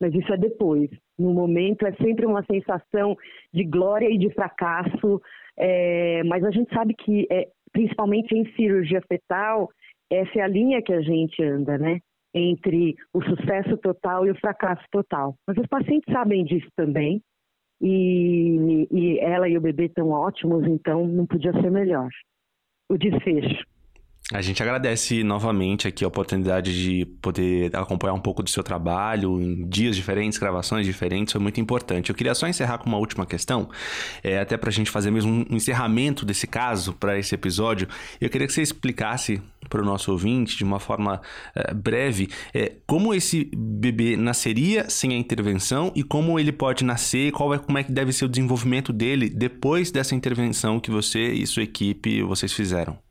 mas 0.00 0.14
isso 0.14 0.32
é 0.32 0.36
depois. 0.36 0.90
No 1.18 1.32
momento 1.32 1.86
é 1.86 1.92
sempre 1.94 2.26
uma 2.26 2.44
sensação 2.44 3.16
de 3.52 3.64
glória 3.64 4.08
e 4.10 4.18
de 4.18 4.30
fracasso, 4.30 5.20
é, 5.56 6.22
mas 6.24 6.44
a 6.44 6.50
gente 6.50 6.72
sabe 6.72 6.94
que, 6.94 7.26
é, 7.30 7.48
principalmente 7.72 8.32
em 8.36 8.44
cirurgia 8.52 9.02
fetal, 9.08 9.70
essa 10.10 10.38
é 10.38 10.42
a 10.42 10.48
linha 10.48 10.82
que 10.82 10.92
a 10.92 11.00
gente 11.00 11.42
anda, 11.42 11.78
né? 11.78 12.00
Entre 12.34 12.94
o 13.14 13.22
sucesso 13.22 13.76
total 13.78 14.26
e 14.26 14.30
o 14.30 14.38
fracasso 14.38 14.84
total. 14.90 15.34
Mas 15.46 15.56
os 15.56 15.66
pacientes 15.66 16.12
sabem 16.12 16.44
disso 16.44 16.68
também, 16.76 17.22
e, 17.80 18.86
e 18.90 19.18
ela 19.20 19.48
e 19.48 19.56
o 19.56 19.60
bebê 19.60 19.86
estão 19.86 20.10
ótimos, 20.10 20.66
então 20.66 21.06
não 21.06 21.26
podia 21.26 21.52
ser 21.52 21.70
melhor. 21.70 22.08
O 22.90 22.96
desfecho. 22.96 23.64
A 24.32 24.42
gente 24.42 24.60
agradece 24.60 25.22
novamente 25.22 25.86
aqui 25.86 26.04
a 26.04 26.08
oportunidade 26.08 26.74
de 26.74 27.06
poder 27.22 27.70
acompanhar 27.76 28.12
um 28.12 28.20
pouco 28.20 28.42
do 28.42 28.50
seu 28.50 28.60
trabalho 28.60 29.40
em 29.40 29.68
dias 29.68 29.94
diferentes, 29.94 30.36
gravações 30.36 30.84
diferentes, 30.84 31.30
foi 31.30 31.40
muito 31.40 31.60
importante. 31.60 32.10
Eu 32.10 32.16
queria 32.16 32.34
só 32.34 32.48
encerrar 32.48 32.78
com 32.78 32.88
uma 32.88 32.98
última 32.98 33.24
questão, 33.24 33.68
é, 34.24 34.40
até 34.40 34.56
para 34.56 34.68
a 34.68 34.72
gente 34.72 34.90
fazer 34.90 35.12
mesmo 35.12 35.46
um 35.48 35.54
encerramento 35.54 36.26
desse 36.26 36.44
caso 36.48 36.92
para 36.92 37.16
esse 37.16 37.36
episódio. 37.36 37.86
Eu 38.20 38.28
queria 38.28 38.48
que 38.48 38.52
você 38.52 38.62
explicasse 38.62 39.40
para 39.68 39.80
o 39.80 39.84
nosso 39.84 40.10
ouvinte, 40.10 40.56
de 40.56 40.64
uma 40.64 40.80
forma 40.80 41.20
é, 41.54 41.72
breve, 41.72 42.28
é, 42.52 42.72
como 42.84 43.14
esse 43.14 43.48
bebê 43.56 44.16
nasceria 44.16 44.90
sem 44.90 45.12
a 45.14 45.16
intervenção 45.16 45.92
e 45.94 46.02
como 46.02 46.36
ele 46.36 46.50
pode 46.50 46.84
nascer, 46.84 47.30
qual 47.30 47.54
é, 47.54 47.58
como 47.58 47.78
é 47.78 47.84
que 47.84 47.92
deve 47.92 48.12
ser 48.12 48.24
o 48.24 48.28
desenvolvimento 48.28 48.92
dele 48.92 49.30
depois 49.30 49.92
dessa 49.92 50.16
intervenção 50.16 50.80
que 50.80 50.90
você 50.90 51.32
e 51.32 51.46
sua 51.46 51.62
equipe 51.62 52.22
vocês 52.22 52.52
fizeram. 52.52 53.05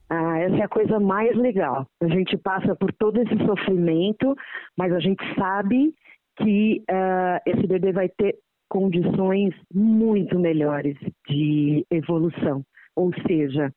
Essa 0.45 0.57
é 0.57 0.63
a 0.63 0.69
coisa 0.69 0.99
mais 0.99 1.35
legal. 1.35 1.87
A 2.01 2.07
gente 2.07 2.37
passa 2.37 2.75
por 2.75 2.93
todo 2.93 3.19
esse 3.19 3.35
sofrimento, 3.45 4.35
mas 4.77 4.93
a 4.93 4.99
gente 4.99 5.23
sabe 5.33 5.93
que 6.37 6.83
uh, 6.91 7.39
esse 7.45 7.65
bebê 7.65 7.91
vai 7.91 8.09
ter 8.09 8.35
condições 8.69 9.55
muito 9.73 10.37
melhores 10.37 10.95
de 11.27 11.83
evolução. 11.89 12.63
Ou 12.95 13.11
seja, 13.27 13.73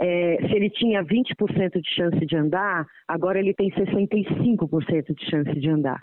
é, 0.00 0.36
se 0.46 0.54
ele 0.54 0.70
tinha 0.70 1.04
20% 1.04 1.80
de 1.80 1.94
chance 1.94 2.24
de 2.24 2.36
andar, 2.36 2.86
agora 3.06 3.38
ele 3.38 3.52
tem 3.52 3.70
65% 3.70 5.14
de 5.14 5.30
chance 5.30 5.60
de 5.60 5.68
andar. 5.68 6.00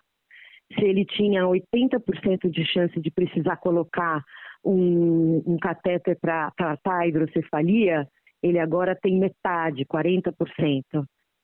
Se 0.73 0.85
ele 0.85 1.03
tinha 1.05 1.45
80% 1.45 2.49
de 2.49 2.65
chance 2.65 2.99
de 2.99 3.09
precisar 3.09 3.57
colocar 3.57 4.23
um, 4.63 5.41
um 5.47 5.57
catéter 5.57 6.17
para 6.21 6.51
tratar 6.51 6.99
a 6.99 7.07
hidrocefalia, 7.07 8.07
ele 8.41 8.59
agora 8.59 8.95
tem 8.95 9.19
metade, 9.19 9.85
40%. 9.85 10.33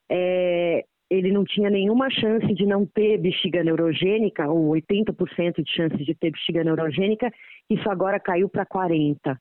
É, 0.10 0.84
ele 1.10 1.32
não 1.32 1.44
tinha 1.44 1.70
nenhuma 1.70 2.10
chance 2.10 2.54
de 2.54 2.66
não 2.66 2.86
ter 2.86 3.18
bexiga 3.18 3.64
neurogênica, 3.64 4.50
ou 4.50 4.72
80% 4.72 5.64
de 5.64 5.72
chance 5.72 5.98
de 5.98 6.16
ter 6.16 6.32
bexiga 6.32 6.64
neurogênica, 6.64 7.32
isso 7.70 7.90
agora 7.90 8.20
caiu 8.20 8.50
para 8.50 8.66
40%, 8.66 9.38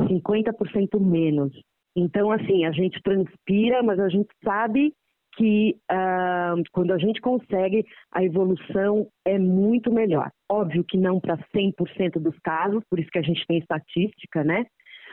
50% 0.00 1.00
menos. 1.00 1.52
Então, 1.96 2.30
assim, 2.30 2.64
a 2.64 2.72
gente 2.72 3.02
transpira, 3.02 3.82
mas 3.82 3.98
a 3.98 4.08
gente 4.08 4.28
sabe 4.44 4.92
que 5.36 5.76
uh, 5.90 6.62
quando 6.72 6.92
a 6.92 6.98
gente 6.98 7.20
consegue, 7.20 7.84
a 8.12 8.24
evolução 8.24 9.08
é 9.24 9.38
muito 9.38 9.92
melhor. 9.92 10.30
Óbvio 10.50 10.84
que 10.84 10.98
não 10.98 11.20
para 11.20 11.38
100% 11.54 12.20
dos 12.20 12.36
casos, 12.40 12.82
por 12.90 12.98
isso 12.98 13.10
que 13.10 13.18
a 13.18 13.22
gente 13.22 13.46
tem 13.46 13.58
estatística, 13.58 14.42
né? 14.42 14.66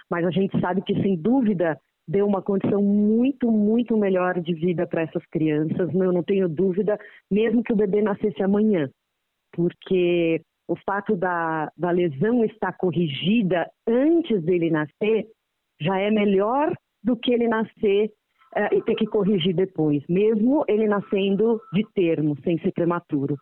Mas 0.10 0.26
a 0.26 0.32
gente 0.32 0.60
sabe 0.60 0.82
que, 0.82 0.94
sem 1.02 1.16
dúvida, 1.16 1.80
deu 2.08 2.26
uma 2.28 2.42
condição 2.42 2.82
muito, 2.82 3.52
muito 3.52 3.98
melhor 3.98 4.40
de 4.40 4.54
vida 4.54 4.86
para 4.86 5.02
essas 5.02 5.26
crianças. 5.28 5.94
Eu 5.94 6.14
não 6.14 6.24
tenho 6.24 6.48
dúvida, 6.48 7.00
mesmo 7.30 7.64
que 7.64 7.74
o 7.74 7.76
bebê 7.76 8.02
nascesse 8.02 8.42
amanhã. 8.44 8.90
porque 9.54 10.42
o 10.68 10.76
fato 10.76 11.16
da, 11.16 11.72
da 11.78 11.92
lesão 11.92 12.44
estar 12.44 12.74
corrigida 12.74 13.70
antes 13.88 14.44
dele 14.44 14.70
nascer 14.70 15.28
já 15.80 16.00
é 16.00 16.10
melhor 16.10 16.74
do 17.04 17.16
que 17.16 17.32
ele 17.32 17.48
nascer 17.48 18.12
uh, 18.56 18.76
e 18.76 18.82
ter 18.82 18.96
que 18.96 19.06
corrigir 19.06 19.56
depois, 19.56 20.04
mesmo 20.10 20.66
ele 20.68 20.88
nascendo 20.88 21.62
de 21.72 21.86
termo, 21.94 22.36
sem 22.44 22.58
ser 22.60 22.72
prematuro. 22.72 23.38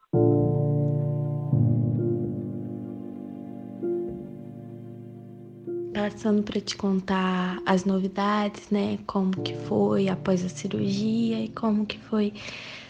Passando 6.03 6.43
para 6.43 6.59
te 6.59 6.75
contar 6.75 7.61
as 7.65 7.85
novidades, 7.85 8.69
né? 8.69 8.99
Como 9.07 9.31
que 9.31 9.55
foi 9.55 10.09
após 10.09 10.43
a 10.43 10.49
cirurgia 10.49 11.39
e 11.39 11.47
como 11.47 11.85
que 11.85 11.97
foi 11.97 12.33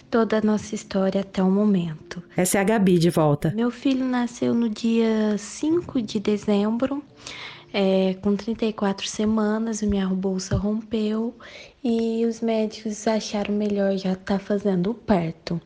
toda 0.10 0.40
a 0.40 0.42
nossa 0.42 0.74
história 0.74 1.22
até 1.22 1.44
o 1.44 1.52
momento. 1.52 2.24
Essa 2.36 2.58
é 2.58 2.62
a 2.62 2.64
Gabi 2.64 2.98
de 2.98 3.12
volta. 3.12 3.54
Meu 3.56 3.70
filho 3.70 4.04
nasceu 4.04 4.56
no 4.56 4.68
dia 4.68 5.38
5 5.38 6.02
de 6.02 6.20
dezembro, 6.20 7.04
é, 7.72 8.16
com 8.16 8.36
34 8.36 9.08
semanas, 9.08 9.84
minha 9.84 10.08
bolsa 10.08 10.58
rompeu 10.58 11.36
e 11.84 12.26
os 12.26 12.42
médicos 12.42 13.08
acharam 13.08 13.54
melhor 13.54 13.96
já 13.96 14.14
estar 14.14 14.40
tá 14.40 14.40
fazendo 14.40 14.90
o 14.90 14.96
parto. 14.96 15.62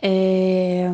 É, 0.00 0.88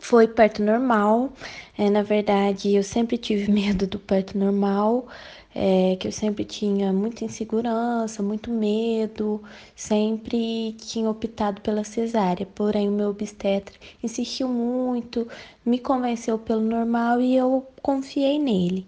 foi 0.00 0.28
parto 0.28 0.62
normal. 0.62 1.32
É, 1.76 1.88
na 1.90 2.02
verdade, 2.02 2.74
eu 2.74 2.82
sempre 2.82 3.16
tive 3.18 3.50
medo 3.52 3.86
do 3.86 3.98
parto 3.98 4.36
normal, 4.36 5.06
é, 5.54 5.96
que 5.96 6.06
eu 6.08 6.12
sempre 6.12 6.44
tinha 6.44 6.92
muita 6.92 7.24
insegurança, 7.24 8.22
muito 8.22 8.50
medo, 8.50 9.42
sempre 9.74 10.72
tinha 10.74 11.08
optado 11.10 11.60
pela 11.62 11.84
cesárea. 11.84 12.46
Porém, 12.46 12.88
o 12.88 12.92
meu 12.92 13.10
obstetra 13.10 13.74
insistiu 14.02 14.48
muito, 14.48 15.26
me 15.64 15.78
convenceu 15.78 16.38
pelo 16.38 16.62
normal 16.62 17.20
e 17.20 17.36
eu 17.36 17.66
confiei 17.82 18.38
nele. 18.38 18.86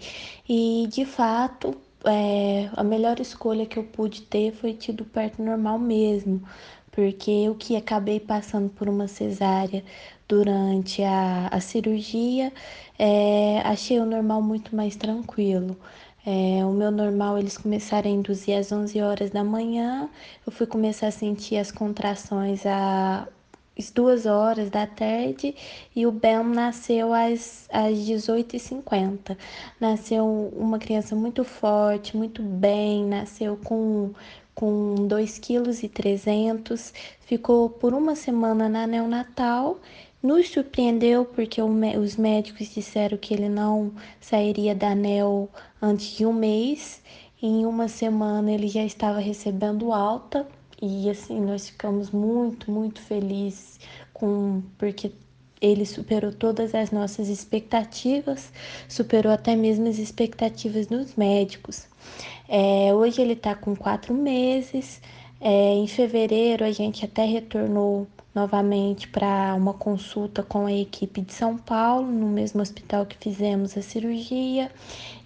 E 0.48 0.86
de 0.90 1.04
fato, 1.04 1.76
é, 2.04 2.70
a 2.74 2.82
melhor 2.84 3.20
escolha 3.20 3.66
que 3.66 3.78
eu 3.78 3.84
pude 3.84 4.22
ter 4.22 4.52
foi 4.52 4.72
tido 4.74 5.04
parto 5.04 5.42
normal 5.42 5.78
mesmo, 5.78 6.42
porque 6.90 7.30
eu 7.30 7.54
que 7.54 7.76
acabei 7.76 8.20
passando 8.20 8.68
por 8.70 8.88
uma 8.88 9.08
cesárea 9.08 9.84
durante 10.28 11.02
a, 11.02 11.48
a 11.48 11.60
cirurgia, 11.60 12.52
é, 12.98 13.60
achei 13.64 13.98
o 13.98 14.06
normal 14.06 14.42
muito 14.42 14.74
mais 14.76 14.96
tranquilo. 14.96 15.76
É, 16.24 16.64
o 16.64 16.72
meu 16.72 16.90
normal 16.90 17.38
eles 17.38 17.56
começaram 17.56 18.10
a 18.10 18.14
induzir 18.14 18.56
às 18.58 18.70
11 18.70 19.00
horas 19.00 19.30
da 19.30 19.42
manhã, 19.42 20.08
eu 20.46 20.52
fui 20.52 20.66
começar 20.66 21.06
a 21.06 21.10
sentir 21.10 21.56
as 21.56 21.72
contrações 21.72 22.62
às 22.66 23.90
2 23.90 24.26
horas 24.26 24.68
da 24.68 24.86
tarde 24.86 25.54
e 25.96 26.06
o 26.06 26.12
Ben 26.12 26.44
nasceu 26.44 27.14
às, 27.14 27.66
às 27.72 27.96
18h50. 27.96 29.36
Nasceu 29.80 30.26
uma 30.54 30.78
criança 30.78 31.16
muito 31.16 31.42
forte, 31.42 32.16
muito 32.16 32.42
bem, 32.42 33.06
nasceu 33.06 33.56
com 33.56 34.12
com 34.60 35.08
2,3 35.08 36.20
kg, 36.20 36.92
ficou 37.20 37.70
por 37.70 37.94
uma 37.94 38.14
semana 38.14 38.68
na 38.68 38.86
neonatal. 38.86 39.80
Nos 40.22 40.50
surpreendeu 40.50 41.24
porque 41.24 41.62
os 41.62 42.16
médicos 42.16 42.68
disseram 42.68 43.16
que 43.16 43.32
ele 43.32 43.48
não 43.48 43.90
sairia 44.20 44.74
da 44.74 44.90
ANEL 44.90 45.48
antes 45.80 46.14
de 46.14 46.26
um 46.26 46.32
mês. 46.34 47.02
Em 47.42 47.64
uma 47.64 47.88
semana 47.88 48.52
ele 48.52 48.68
já 48.68 48.84
estava 48.84 49.18
recebendo 49.18 49.94
alta. 49.94 50.46
E 50.82 51.08
assim 51.08 51.40
nós 51.40 51.70
ficamos 51.70 52.10
muito, 52.10 52.70
muito 52.70 53.00
felizes 53.00 53.80
com 54.12 54.62
porque 54.76 55.10
ele 55.60 55.84
superou 55.84 56.32
todas 56.32 56.74
as 56.74 56.90
nossas 56.90 57.28
expectativas, 57.28 58.52
superou 58.88 59.32
até 59.32 59.54
mesmo 59.54 59.88
as 59.88 59.98
expectativas 59.98 60.86
dos 60.86 61.14
médicos. 61.16 61.86
É, 62.48 62.92
hoje 62.94 63.20
ele 63.20 63.34
está 63.34 63.54
com 63.54 63.76
quatro 63.76 64.14
meses. 64.14 65.00
É, 65.40 65.74
em 65.74 65.86
fevereiro 65.86 66.64
a 66.64 66.70
gente 66.70 67.04
até 67.04 67.24
retornou 67.24 68.06
novamente 68.34 69.08
para 69.08 69.54
uma 69.56 69.74
consulta 69.74 70.42
com 70.42 70.66
a 70.66 70.72
equipe 70.72 71.20
de 71.20 71.32
São 71.32 71.56
Paulo, 71.56 72.06
no 72.06 72.26
mesmo 72.28 72.62
hospital 72.62 73.04
que 73.04 73.16
fizemos 73.18 73.76
a 73.76 73.82
cirurgia, 73.82 74.70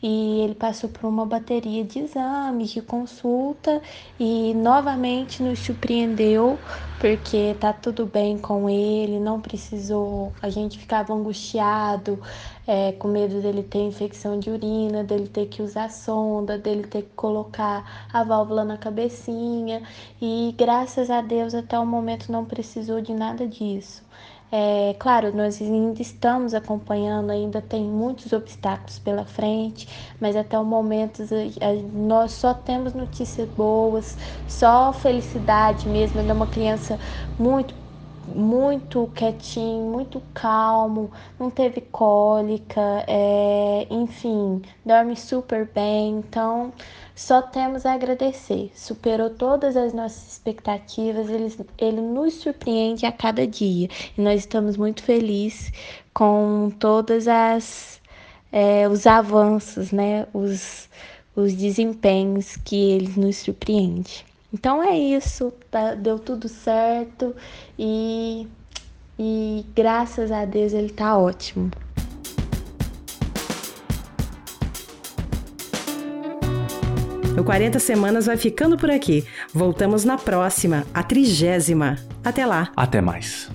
e 0.02 0.40
ele 0.40 0.54
passou 0.54 0.88
por 0.88 1.06
uma 1.06 1.26
bateria 1.26 1.84
de 1.84 1.98
exames, 1.98 2.70
de 2.70 2.80
consulta 2.80 3.80
e 4.18 4.54
novamente 4.54 5.42
nos 5.42 5.58
surpreendeu 5.58 6.58
porque 6.98 7.54
tá 7.60 7.72
tudo 7.72 8.06
bem 8.06 8.38
com 8.38 8.68
ele, 8.70 9.20
não 9.20 9.38
precisou, 9.38 10.32
a 10.40 10.48
gente 10.48 10.78
ficava 10.78 11.12
angustiado, 11.12 12.18
é, 12.66 12.92
com 12.92 13.08
medo 13.08 13.40
dele 13.40 13.62
ter 13.62 13.80
infecção 13.80 14.38
de 14.38 14.50
urina, 14.50 15.04
dele 15.04 15.28
ter 15.28 15.46
que 15.46 15.62
usar 15.62 15.90
sonda, 15.90 16.58
dele 16.58 16.84
ter 16.84 17.02
que 17.02 17.14
colocar 17.14 18.08
a 18.12 18.24
válvula 18.24 18.64
na 18.64 18.78
cabecinha 18.78 19.82
e 20.20 20.54
graças 20.56 21.10
a 21.10 21.20
Deus 21.20 21.54
até 21.54 21.78
o 21.78 21.86
momento 21.86 22.32
não 22.32 22.44
precisou 22.44 23.00
de 23.00 23.12
nada 23.12 23.46
disso. 23.46 24.02
É, 24.56 24.94
claro, 25.00 25.34
nós 25.34 25.60
ainda 25.60 26.00
estamos 26.00 26.54
acompanhando, 26.54 27.30
ainda 27.30 27.60
tem 27.60 27.82
muitos 27.82 28.32
obstáculos 28.32 29.00
pela 29.00 29.24
frente, 29.24 29.88
mas 30.20 30.36
até 30.36 30.56
o 30.56 30.64
momento 30.64 31.24
nós 31.92 32.32
só 32.32 32.54
temos 32.54 32.94
notícias 32.94 33.48
boas, 33.48 34.16
só 34.46 34.92
felicidade 34.92 35.88
mesmo. 35.88 36.20
Ele 36.20 36.30
é 36.30 36.34
uma 36.34 36.46
criança 36.46 37.00
muito 37.36 37.74
muito 38.26 39.10
quietinho, 39.14 39.90
muito 39.90 40.22
calmo, 40.32 41.10
não 41.38 41.50
teve 41.50 41.80
cólica, 41.80 43.04
é, 43.06 43.86
enfim, 43.90 44.62
dorme 44.84 45.16
super 45.16 45.68
bem. 45.72 46.18
Então, 46.18 46.72
só 47.14 47.42
temos 47.42 47.86
a 47.86 47.94
agradecer. 47.94 48.70
Superou 48.74 49.30
todas 49.30 49.76
as 49.76 49.92
nossas 49.92 50.32
expectativas, 50.32 51.28
ele, 51.28 51.54
ele 51.78 52.00
nos 52.00 52.34
surpreende 52.34 53.06
a 53.06 53.12
cada 53.12 53.46
dia 53.46 53.88
e 54.16 54.20
nós 54.20 54.40
estamos 54.40 54.76
muito 54.76 55.02
felizes 55.02 55.72
com 56.12 56.70
todas 56.78 57.28
as 57.28 58.00
é, 58.54 58.88
os 58.88 59.04
avanços, 59.04 59.90
né, 59.90 60.28
os, 60.32 60.88
os 61.34 61.52
desempenhos 61.54 62.56
que 62.56 62.76
ele 62.92 63.12
nos 63.16 63.38
surpreende. 63.38 64.24
Então 64.54 64.80
é 64.80 64.96
isso, 64.96 65.52
tá, 65.68 65.96
deu 65.96 66.16
tudo 66.16 66.48
certo 66.48 67.34
e, 67.76 68.46
e 69.18 69.66
graças 69.74 70.30
a 70.30 70.44
Deus 70.44 70.72
ele 70.72 70.90
tá 70.90 71.18
ótimo. 71.18 71.72
O 77.36 77.42
40 77.42 77.80
Semanas 77.80 78.26
vai 78.26 78.36
ficando 78.36 78.76
por 78.76 78.92
aqui. 78.92 79.26
Voltamos 79.52 80.04
na 80.04 80.16
próxima, 80.16 80.86
a 80.94 81.02
trigésima. 81.02 81.98
Até 82.22 82.46
lá. 82.46 82.70
Até 82.76 83.00
mais. 83.00 83.53